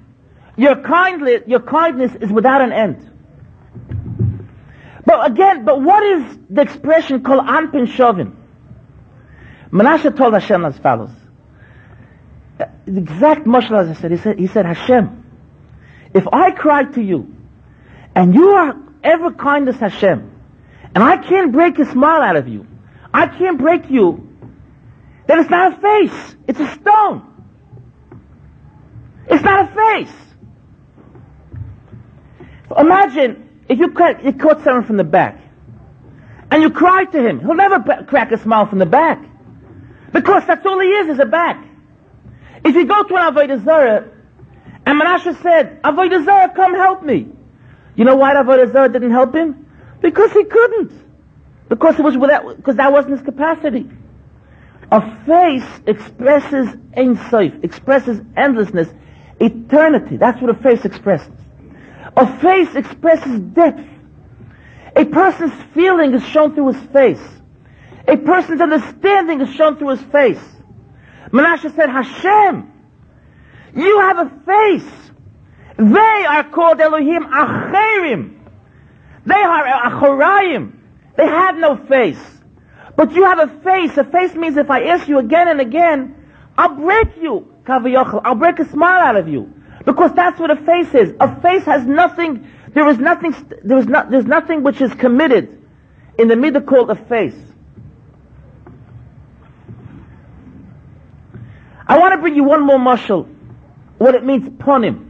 your 0.55 0.82
kindness, 0.82 1.41
your 1.47 1.59
kindness 1.59 2.11
is 2.22 2.32
without 2.32 2.61
an 2.61 2.72
end. 2.72 3.11
But 5.05 5.32
again, 5.32 5.66
but 5.66 5.82
what 5.82 6.03
is 6.03 6.38
the 6.49 6.61
expression 6.61 7.22
called 7.22 7.45
Anpin 7.45 7.86
Shovin? 7.88 8.36
Menashe 9.72 10.16
told 10.16 10.34
Hashem 10.34 10.63
as 10.66 10.78
follows. 10.78 11.11
The 12.57 12.97
exact 12.97 13.45
mushal 13.45 13.78
as 13.78 13.89
I 13.89 13.99
said, 13.99 14.11
he 14.11 14.18
said, 14.18 14.39
he 14.39 14.47
said, 14.47 14.66
Hashem, 14.66 15.24
if 16.13 16.26
I 16.32 16.51
cry 16.51 16.84
to 16.84 17.01
you, 17.01 17.35
and 18.16 18.34
you 18.34 18.49
are 18.51 18.76
ever 19.03 19.32
kind 19.32 19.68
as 19.70 19.76
Hashem, 19.76 20.32
and 20.95 21.03
I 21.03 21.18
can't 21.18 21.51
break 21.51 21.78
a 21.80 21.86
smile 21.91 22.22
out 22.22 22.38
of 22.38 22.47
you, 22.47 22.66
I 23.13 23.28
can't 23.28 23.57
break 23.57 23.89
you, 23.89 24.28
then 25.28 25.39
it's 25.39 25.49
not 25.49 25.74
a 25.74 25.82
face, 25.82 26.36
it's 26.47 26.59
a 26.59 26.72
stone. 26.80 27.32
It's 29.28 29.43
not 29.43 29.70
a 29.70 29.74
face. 29.74 30.16
Imagine 32.78 33.63
if 33.68 33.80
you, 33.80 33.89
caught, 33.89 34.24
you 34.24 34.34
caught 34.34 34.63
someone 34.63 34.86
from 34.86 34.97
the 34.97 35.03
back, 35.03 35.41
and 36.51 36.61
you 36.61 36.70
cry 36.70 37.05
to 37.05 37.28
him, 37.28 37.39
he'll 37.39 37.55
never 37.55 37.80
crack 38.03 38.32
a 38.32 38.38
smile 38.38 38.68
from 38.68 38.80
the 38.80 38.86
back. 38.86 39.24
Because 40.11 40.45
that's 40.45 40.66
all 40.66 40.80
he 40.80 40.88
is, 40.88 41.09
is 41.09 41.20
a 41.20 41.26
back. 41.26 41.66
If 42.63 42.76
you 42.76 42.86
go 42.86 43.03
to 43.03 43.16
an 43.16 43.34
Avodah 43.34 43.63
Zarah, 43.66 44.09
and 44.86 45.01
Menashe 45.01 45.41
said, 45.41 45.82
Avodah 45.82 46.24
Zarah, 46.24 46.53
come 46.55 46.76
help 46.76 47.03
me. 47.03 47.35
You 47.96 48.04
know 48.06 48.16
why 48.16 48.34
Avodah 48.34 48.91
didn't 48.91 49.12
help 49.12 49.34
him? 49.34 49.66
Because 50.02 50.32
he 50.32 50.43
couldn't. 50.43 50.91
Because 51.70 51.98
it 51.98 52.04
was 52.04 52.18
without, 52.18 52.58
because 52.58 52.76
that 52.76 52.91
wasn't 52.91 53.18
his 53.18 53.26
capacity. 53.26 53.89
A 54.91 55.26
face 55.26 55.82
expresses 55.88 56.70
Ein 56.96 57.18
Sof, 57.30 57.54
expresses 57.64 58.22
endlessness, 58.38 58.88
eternity. 59.39 60.18
That's 60.18 60.39
what 60.41 60.52
a 60.52 60.62
face 60.62 60.86
expresses. 60.86 61.32
A 62.16 62.39
face 62.39 62.76
expresses 62.76 63.39
depth. 63.39 63.82
A 64.96 65.06
person's 65.06 65.54
feeling 65.74 66.14
is 66.14 66.24
shown 66.28 66.54
through 66.54 66.74
his 66.74 66.84
face. 66.91 67.22
A 68.08 68.16
person's 68.18 68.62
understanding 68.62 69.41
is 69.41 69.50
shown 69.56 69.78
through 69.78 69.89
his 69.89 70.02
face. 70.04 70.41
Menashe 71.32 71.76
said, 71.76 71.89
Hashem, 71.89 72.72
you 73.76 74.00
have 74.00 74.20
a 74.20 74.30
face. 74.46 75.05
They 75.78 76.26
are 76.28 76.50
called 76.50 76.80
Elohim 76.80 77.24
Acherim. 77.26 78.40
They 79.26 79.34
are 79.34 79.92
Achorayim. 79.92 80.74
They 81.18 81.26
have 81.26 81.58
no 81.58 81.76
face. 81.88 82.20
But 82.96 83.14
you 83.14 83.26
have 83.26 83.40
a 83.40 83.48
face. 83.62 83.98
A 83.98 84.04
face 84.06 84.34
means 84.36 84.58
if 84.58 84.70
I 84.70 84.84
ask 84.86 85.08
you 85.08 85.20
again 85.20 85.48
and 85.48 85.60
again, 85.60 86.16
I'll 86.58 86.76
break 86.76 87.18
you, 87.22 87.54
Kaviyachal. 87.66 88.22
I'll 88.24 88.36
break 88.36 88.60
a 88.60 88.70
smile 88.70 89.02
out 89.02 89.16
of 89.18 89.28
you. 89.28 89.54
Because 89.86 90.14
that's 90.14 90.40
what 90.40 90.50
a 90.50 90.56
face 90.56 90.94
is. 90.94 91.14
A 91.20 91.42
face 91.42 91.64
has 91.66 91.86
nothing, 91.86 92.50
there 92.74 92.88
is 92.88 92.98
nothing, 92.98 93.36
there 93.64 93.78
is 93.78 93.88
not, 93.88 94.10
there's 94.10 94.26
nothing 94.26 94.64
which 94.64 94.82
is 94.82 94.94
committed 94.94 95.62
in 96.18 96.28
the 96.28 96.36
midah 96.36 96.66
called 96.66 96.90
a 96.90 96.96
face. 96.96 97.36
I 101.88 102.00
want 102.00 102.14
to 102.14 102.18
bring 102.18 102.36
you 102.36 102.44
one 102.44 102.66
more 102.66 102.80
mushal, 102.80 103.28
what 103.98 104.16
it 104.16 104.24
means 104.24 104.50
ponim. 104.50 105.05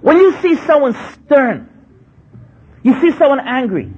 When 0.00 0.16
you 0.16 0.40
see 0.40 0.56
someone 0.56 0.94
stern, 1.14 1.68
you 2.82 3.00
see 3.00 3.12
someone 3.12 3.40
angry, 3.40 3.92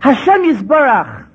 Hashem 0.00 0.42
Yisbarach, 0.42 1.28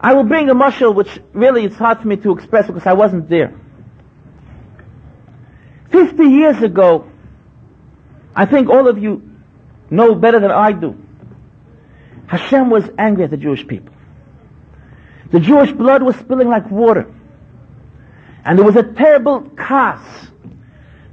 I 0.00 0.14
will 0.14 0.24
bring 0.24 0.50
a 0.50 0.54
mushal 0.54 0.94
which 0.94 1.20
really 1.32 1.64
it's 1.64 1.76
hard 1.76 2.00
for 2.00 2.08
me 2.08 2.16
to 2.16 2.32
express 2.32 2.66
because 2.66 2.86
I 2.86 2.92
wasn't 2.92 3.28
there. 3.28 3.54
50 5.90 6.24
years 6.24 6.62
ago, 6.62 7.08
I 8.34 8.46
think 8.46 8.68
all 8.68 8.88
of 8.88 8.98
you 8.98 9.30
know 9.90 10.14
better 10.14 10.40
than 10.40 10.50
I 10.50 10.72
do. 10.72 10.96
Hashem 12.26 12.70
was 12.70 12.88
angry 12.98 13.24
at 13.24 13.30
the 13.30 13.36
Jewish 13.36 13.66
people. 13.66 13.94
The 15.30 15.40
Jewish 15.40 15.70
blood 15.72 16.02
was 16.02 16.16
spilling 16.16 16.48
like 16.48 16.70
water. 16.70 17.12
And 18.44 18.58
there 18.58 18.64
was 18.64 18.76
a 18.76 18.82
terrible 18.82 19.42
chaos. 19.56 20.31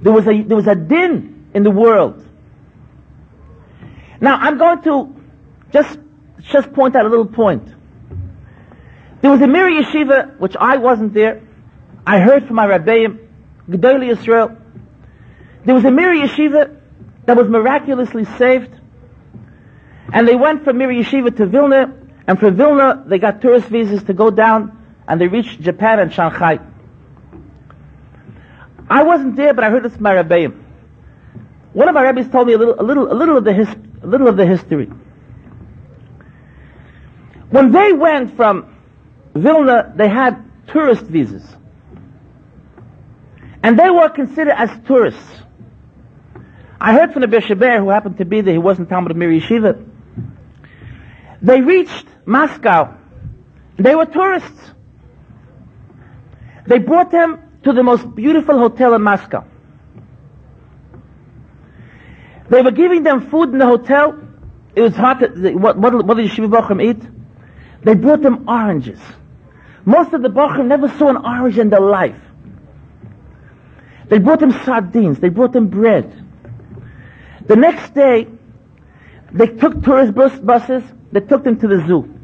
There 0.01 0.13
was 0.13 0.27
a, 0.27 0.41
there 0.43 0.57
was 0.57 0.67
a 0.67 0.75
din 0.75 1.49
in 1.53 1.63
the 1.63 1.71
world. 1.71 2.25
Now, 4.21 4.35
I'm 4.35 4.57
going 4.57 4.81
to 4.83 5.15
just, 5.71 5.97
just 6.51 6.73
point 6.73 6.95
out 6.95 7.05
a 7.05 7.09
little 7.09 7.25
point. 7.25 7.67
There 9.21 9.31
was 9.31 9.41
a 9.41 9.47
Mir 9.47 9.69
Yeshiva, 9.69 10.39
which 10.39 10.55
I 10.59 10.77
wasn't 10.77 11.13
there. 11.13 11.41
I 12.05 12.19
heard 12.19 12.47
from 12.47 12.55
my 12.55 12.65
Rabbeim, 12.65 13.19
Gedolei 13.69 14.15
Yisrael, 14.15 14.57
there 15.65 15.75
was 15.75 15.85
a 15.85 15.91
Mir 15.91 16.13
Yeshiva 16.13 16.79
that 17.25 17.37
was 17.37 17.47
miraculously 17.47 18.25
saved. 18.25 18.73
And 20.11 20.27
they 20.27 20.35
went 20.35 20.63
from 20.63 20.77
Mir 20.77 20.87
Yeshiva 20.87 21.35
to 21.37 21.45
Vilna, 21.45 21.93
and 22.27 22.39
from 22.39 22.55
Vilna 22.55 23.03
they 23.05 23.19
got 23.19 23.41
tourist 23.41 23.67
visas 23.67 24.03
to 24.03 24.13
go 24.13 24.31
down, 24.31 24.77
and 25.07 25.19
they 25.19 25.27
reached 25.27 25.61
Japan 25.61 25.99
and 25.99 26.13
Shanghai. 26.13 26.59
I 28.89 29.03
wasn't 29.03 29.35
there, 29.35 29.53
but 29.53 29.63
I 29.63 29.69
heard 29.69 29.83
this 29.83 29.93
from 29.93 30.03
my 30.03 30.15
Rebbeim. 30.15 30.63
One 31.73 31.87
of 31.87 31.93
my 31.93 32.03
rabbis 32.03 32.29
told 32.29 32.47
me 32.47 32.53
a 32.53 32.57
little, 32.57 32.75
a 32.79 32.83
little, 32.83 33.11
a 33.11 33.13
little 33.13 33.37
of 33.37 33.43
the 33.43 33.53
his, 33.53 33.67
a 34.01 34.07
little 34.07 34.27
of 34.27 34.37
the 34.37 34.45
history. 34.45 34.89
When 37.49 37.71
they 37.71 37.93
went 37.93 38.35
from 38.35 38.75
Vilna, 39.35 39.93
they 39.95 40.07
had 40.07 40.43
tourist 40.67 41.03
visas. 41.03 41.45
And 43.61 43.77
they 43.77 43.89
were 43.89 44.09
considered 44.09 44.55
as 44.55 44.69
tourists. 44.87 45.21
I 46.81 46.93
heard 46.93 47.11
from 47.13 47.21
the 47.21 47.27
Bishaber, 47.27 47.79
who 47.79 47.89
happened 47.89 48.17
to 48.19 48.25
be 48.25 48.41
there, 48.41 48.53
he 48.53 48.59
wasn't 48.59 48.89
Talmud 48.89 49.11
of 49.11 49.17
Mir 49.17 49.29
Yeshiva. 49.29 49.85
They 51.41 51.61
reached 51.61 52.05
Moscow. 52.25 52.95
They 53.77 53.95
were 53.95 54.05
tourists. 54.05 54.71
They 56.67 56.79
brought 56.79 57.11
them 57.11 57.41
to 57.63 57.73
the 57.73 57.83
most 57.83 58.15
beautiful 58.15 58.57
hotel 58.57 58.93
in 58.93 59.01
Moscow. 59.01 59.45
They 62.49 62.61
were 62.61 62.71
giving 62.71 63.03
them 63.03 63.29
food 63.29 63.49
in 63.49 63.59
the 63.59 63.65
hotel. 63.65 64.17
It 64.75 64.81
was 64.81 64.93
to, 64.93 65.53
what, 65.53 65.77
what, 65.77 66.05
what 66.05 66.17
did 66.17 66.29
Yeshiva 66.29 66.49
Bachram 66.49 66.83
eat? 66.83 67.01
They 67.83 67.95
brought 67.95 68.21
them 68.21 68.47
oranges. 68.49 68.99
Most 69.85 70.13
of 70.13 70.21
the 70.21 70.29
Bachram 70.29 70.67
never 70.67 70.87
saw 70.87 71.09
an 71.09 71.17
orange 71.17 71.57
in 71.57 71.69
their 71.69 71.81
life. 71.81 72.19
They 74.09 74.19
brought 74.19 74.39
them 74.39 74.51
sardines. 74.51 75.19
They 75.19 75.29
brought 75.29 75.53
them 75.53 75.67
bread. 75.67 76.25
The 77.45 77.55
next 77.55 77.93
day, 77.93 78.27
they 79.31 79.47
took 79.47 79.83
tourist 79.83 80.13
bus, 80.15 80.37
buses, 80.39 80.83
they 81.11 81.19
took 81.19 81.43
them 81.43 81.59
to 81.59 81.67
the 81.67 81.83
zoo. 81.87 82.15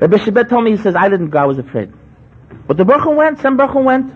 Rabbi 0.00 0.16
Shebet 0.18 0.48
told 0.48 0.64
me, 0.64 0.72
he 0.72 0.76
says, 0.76 0.94
I 0.96 1.08
didn't 1.08 1.30
go, 1.30 1.38
I 1.38 1.46
was 1.46 1.58
afraid. 1.58 1.92
But 2.66 2.76
the 2.76 2.84
Baruch 2.84 3.16
went, 3.16 3.40
some 3.40 3.56
Baruch 3.56 3.74
went. 3.74 4.12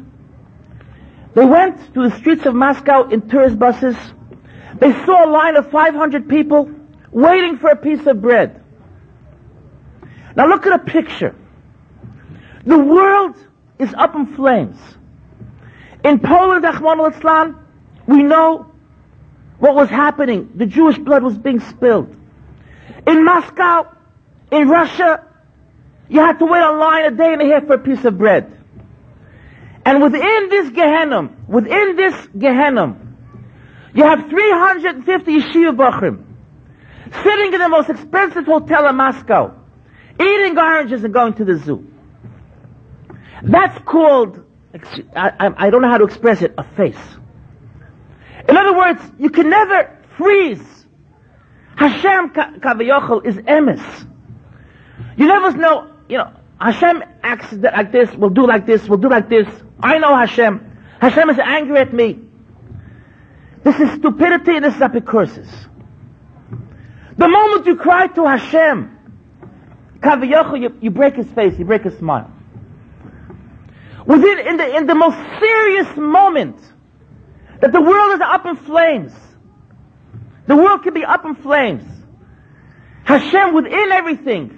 They 1.34 1.44
went 1.44 1.94
to 1.94 2.08
the 2.08 2.16
streets 2.16 2.46
of 2.46 2.54
Moscow 2.54 3.08
in 3.08 3.28
tourist 3.28 3.58
buses. 3.58 3.96
They 4.80 4.92
saw 5.04 5.26
a 5.26 5.30
line 5.30 5.56
of 5.56 5.70
500 5.70 6.28
people 6.28 6.70
waiting 7.10 7.58
for 7.58 7.70
a 7.70 7.76
piece 7.76 8.06
of 8.06 8.20
bread. 8.20 8.62
Now 10.36 10.46
look 10.46 10.66
at 10.66 10.72
a 10.72 10.78
picture. 10.78 11.34
The 12.64 12.78
world 12.78 13.36
is 13.78 13.92
up 13.94 14.14
in 14.14 14.34
flames. 14.34 14.78
In 16.04 16.20
Poland, 16.20 16.64
Ahmad 16.64 17.54
we 18.06 18.22
know 18.22 18.70
what 19.58 19.74
was 19.74 19.88
happening. 19.88 20.50
The 20.54 20.66
Jewish 20.66 20.98
blood 20.98 21.22
was 21.22 21.36
being 21.36 21.60
spilled. 21.60 22.14
In 23.06 23.24
Moscow, 23.24 23.88
In 24.50 24.68
Russia, 24.68 25.24
you 26.08 26.20
had 26.20 26.38
to 26.38 26.44
wait 26.46 26.60
a 26.60 26.72
line 26.72 27.04
a 27.06 27.10
day 27.10 27.32
and 27.32 27.42
a 27.42 27.46
half 27.46 27.66
for 27.66 27.74
a 27.74 27.78
piece 27.78 28.04
of 28.04 28.16
bread. 28.18 28.54
And 29.84 30.02
within 30.02 30.48
this 30.48 30.70
Gehenna, 30.70 31.30
within 31.46 31.96
this 31.96 32.14
Gehenna, 32.38 32.96
you 33.94 34.04
have 34.04 34.28
350 34.28 35.32
yeshiva 35.32 35.76
bachrim 35.76 36.24
sitting 37.22 37.52
in 37.52 37.60
the 37.60 37.68
most 37.68 37.88
expensive 37.88 38.44
hotel 38.44 38.88
in 38.88 38.96
Moscow, 38.96 39.54
eating 40.20 40.58
oranges 40.58 41.04
and 41.04 41.12
going 41.12 41.34
to 41.34 41.44
the 41.44 41.56
zoo. 41.58 41.86
That's 43.42 43.78
called, 43.84 44.44
I, 45.16 45.52
I, 45.56 45.70
don't 45.70 45.82
know 45.82 45.88
how 45.88 45.98
to 45.98 46.04
express 46.04 46.42
it, 46.42 46.54
a 46.58 46.64
face. 46.64 46.98
In 48.48 48.56
other 48.56 48.76
words, 48.76 49.00
you 49.18 49.30
can 49.30 49.48
never 49.48 49.96
freeze. 50.16 50.62
Hashem 51.76 52.30
Kavayochel 52.30 53.24
is 53.24 53.36
emes. 53.36 54.06
You 55.16 55.26
never 55.26 55.52
know, 55.56 55.90
you 56.08 56.18
know, 56.18 56.32
Hashem 56.60 57.04
acts 57.22 57.52
like 57.52 57.92
this, 57.92 58.12
will 58.14 58.30
do 58.30 58.46
like 58.46 58.66
this, 58.66 58.88
will 58.88 58.96
do 58.96 59.08
like 59.08 59.28
this. 59.28 59.46
I 59.80 59.98
know 59.98 60.14
Hashem. 60.16 60.78
Hashem 61.00 61.30
is 61.30 61.38
angry 61.38 61.78
at 61.78 61.92
me. 61.92 62.18
This 63.62 63.78
is 63.78 63.90
stupidity 63.98 64.58
this 64.60 64.74
is 64.74 64.80
apikorsus. 64.80 65.48
The 67.16 67.28
moment 67.28 67.66
you 67.66 67.76
cry 67.76 68.06
to 68.06 68.24
Hashem, 68.24 68.96
Kavayochel, 70.00 70.60
you, 70.60 70.78
you 70.80 70.90
break 70.90 71.16
his 71.16 71.26
face, 71.32 71.58
you 71.58 71.64
break 71.64 71.82
his 71.82 71.96
smile. 71.98 72.30
Within, 74.06 74.38
in 74.38 74.56
the, 74.56 74.76
in 74.76 74.86
the 74.86 74.94
most 74.94 75.16
serious 75.40 75.96
moment, 75.96 76.58
that 77.60 77.72
the 77.72 77.80
world 77.80 78.14
is 78.14 78.20
up 78.20 78.46
in 78.46 78.56
flames. 78.56 79.12
The 80.46 80.56
world 80.56 80.82
can 80.82 80.94
be 80.94 81.04
up 81.04 81.24
in 81.24 81.34
flames. 81.34 81.84
Hashem 83.04 83.54
within 83.54 83.92
everything 83.92 84.57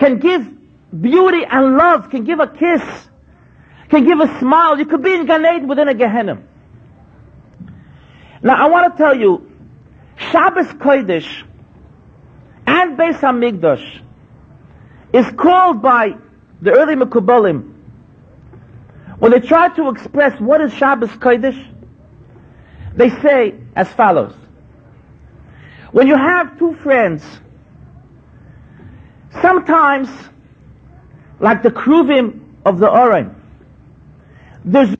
can 0.00 0.18
give 0.18 0.48
beauty 1.00 1.44
and 1.48 1.76
love, 1.76 2.10
can 2.10 2.24
give 2.24 2.40
a 2.40 2.48
kiss, 2.48 2.82
can 3.90 4.04
give 4.04 4.18
a 4.18 4.38
smile. 4.40 4.78
You 4.78 4.86
could 4.86 5.02
be 5.02 5.12
in 5.12 5.26
Gan 5.26 5.68
within 5.68 5.88
a 5.88 5.94
Gehenna. 5.94 6.42
Now 8.42 8.66
I 8.66 8.68
want 8.70 8.90
to 8.90 8.98
tell 8.98 9.16
you, 9.16 9.52
Shabbos 10.16 10.66
Kodesh 10.68 11.28
and 12.66 12.98
Beis 12.98 13.20
Hamikdash 13.20 14.02
is 15.12 15.26
called 15.36 15.82
by 15.82 16.16
the 16.62 16.72
early 16.72 16.94
Mekubalim 16.94 17.74
when 19.18 19.32
they 19.32 19.40
try 19.40 19.68
to 19.76 19.90
express 19.90 20.40
what 20.40 20.62
is 20.62 20.72
Shabbos 20.72 21.10
Kodesh, 21.10 21.62
they 22.96 23.10
say 23.10 23.54
as 23.76 23.88
follows. 23.92 24.34
When 25.92 26.06
you 26.06 26.16
have 26.16 26.58
two 26.58 26.74
friends, 26.76 27.22
sometimes, 29.42 30.08
like 31.38 31.62
the 31.62 31.70
Kruvim 31.70 32.40
of 32.64 32.78
the 32.78 32.88
Oren, 32.88 33.34
there's 34.64 34.94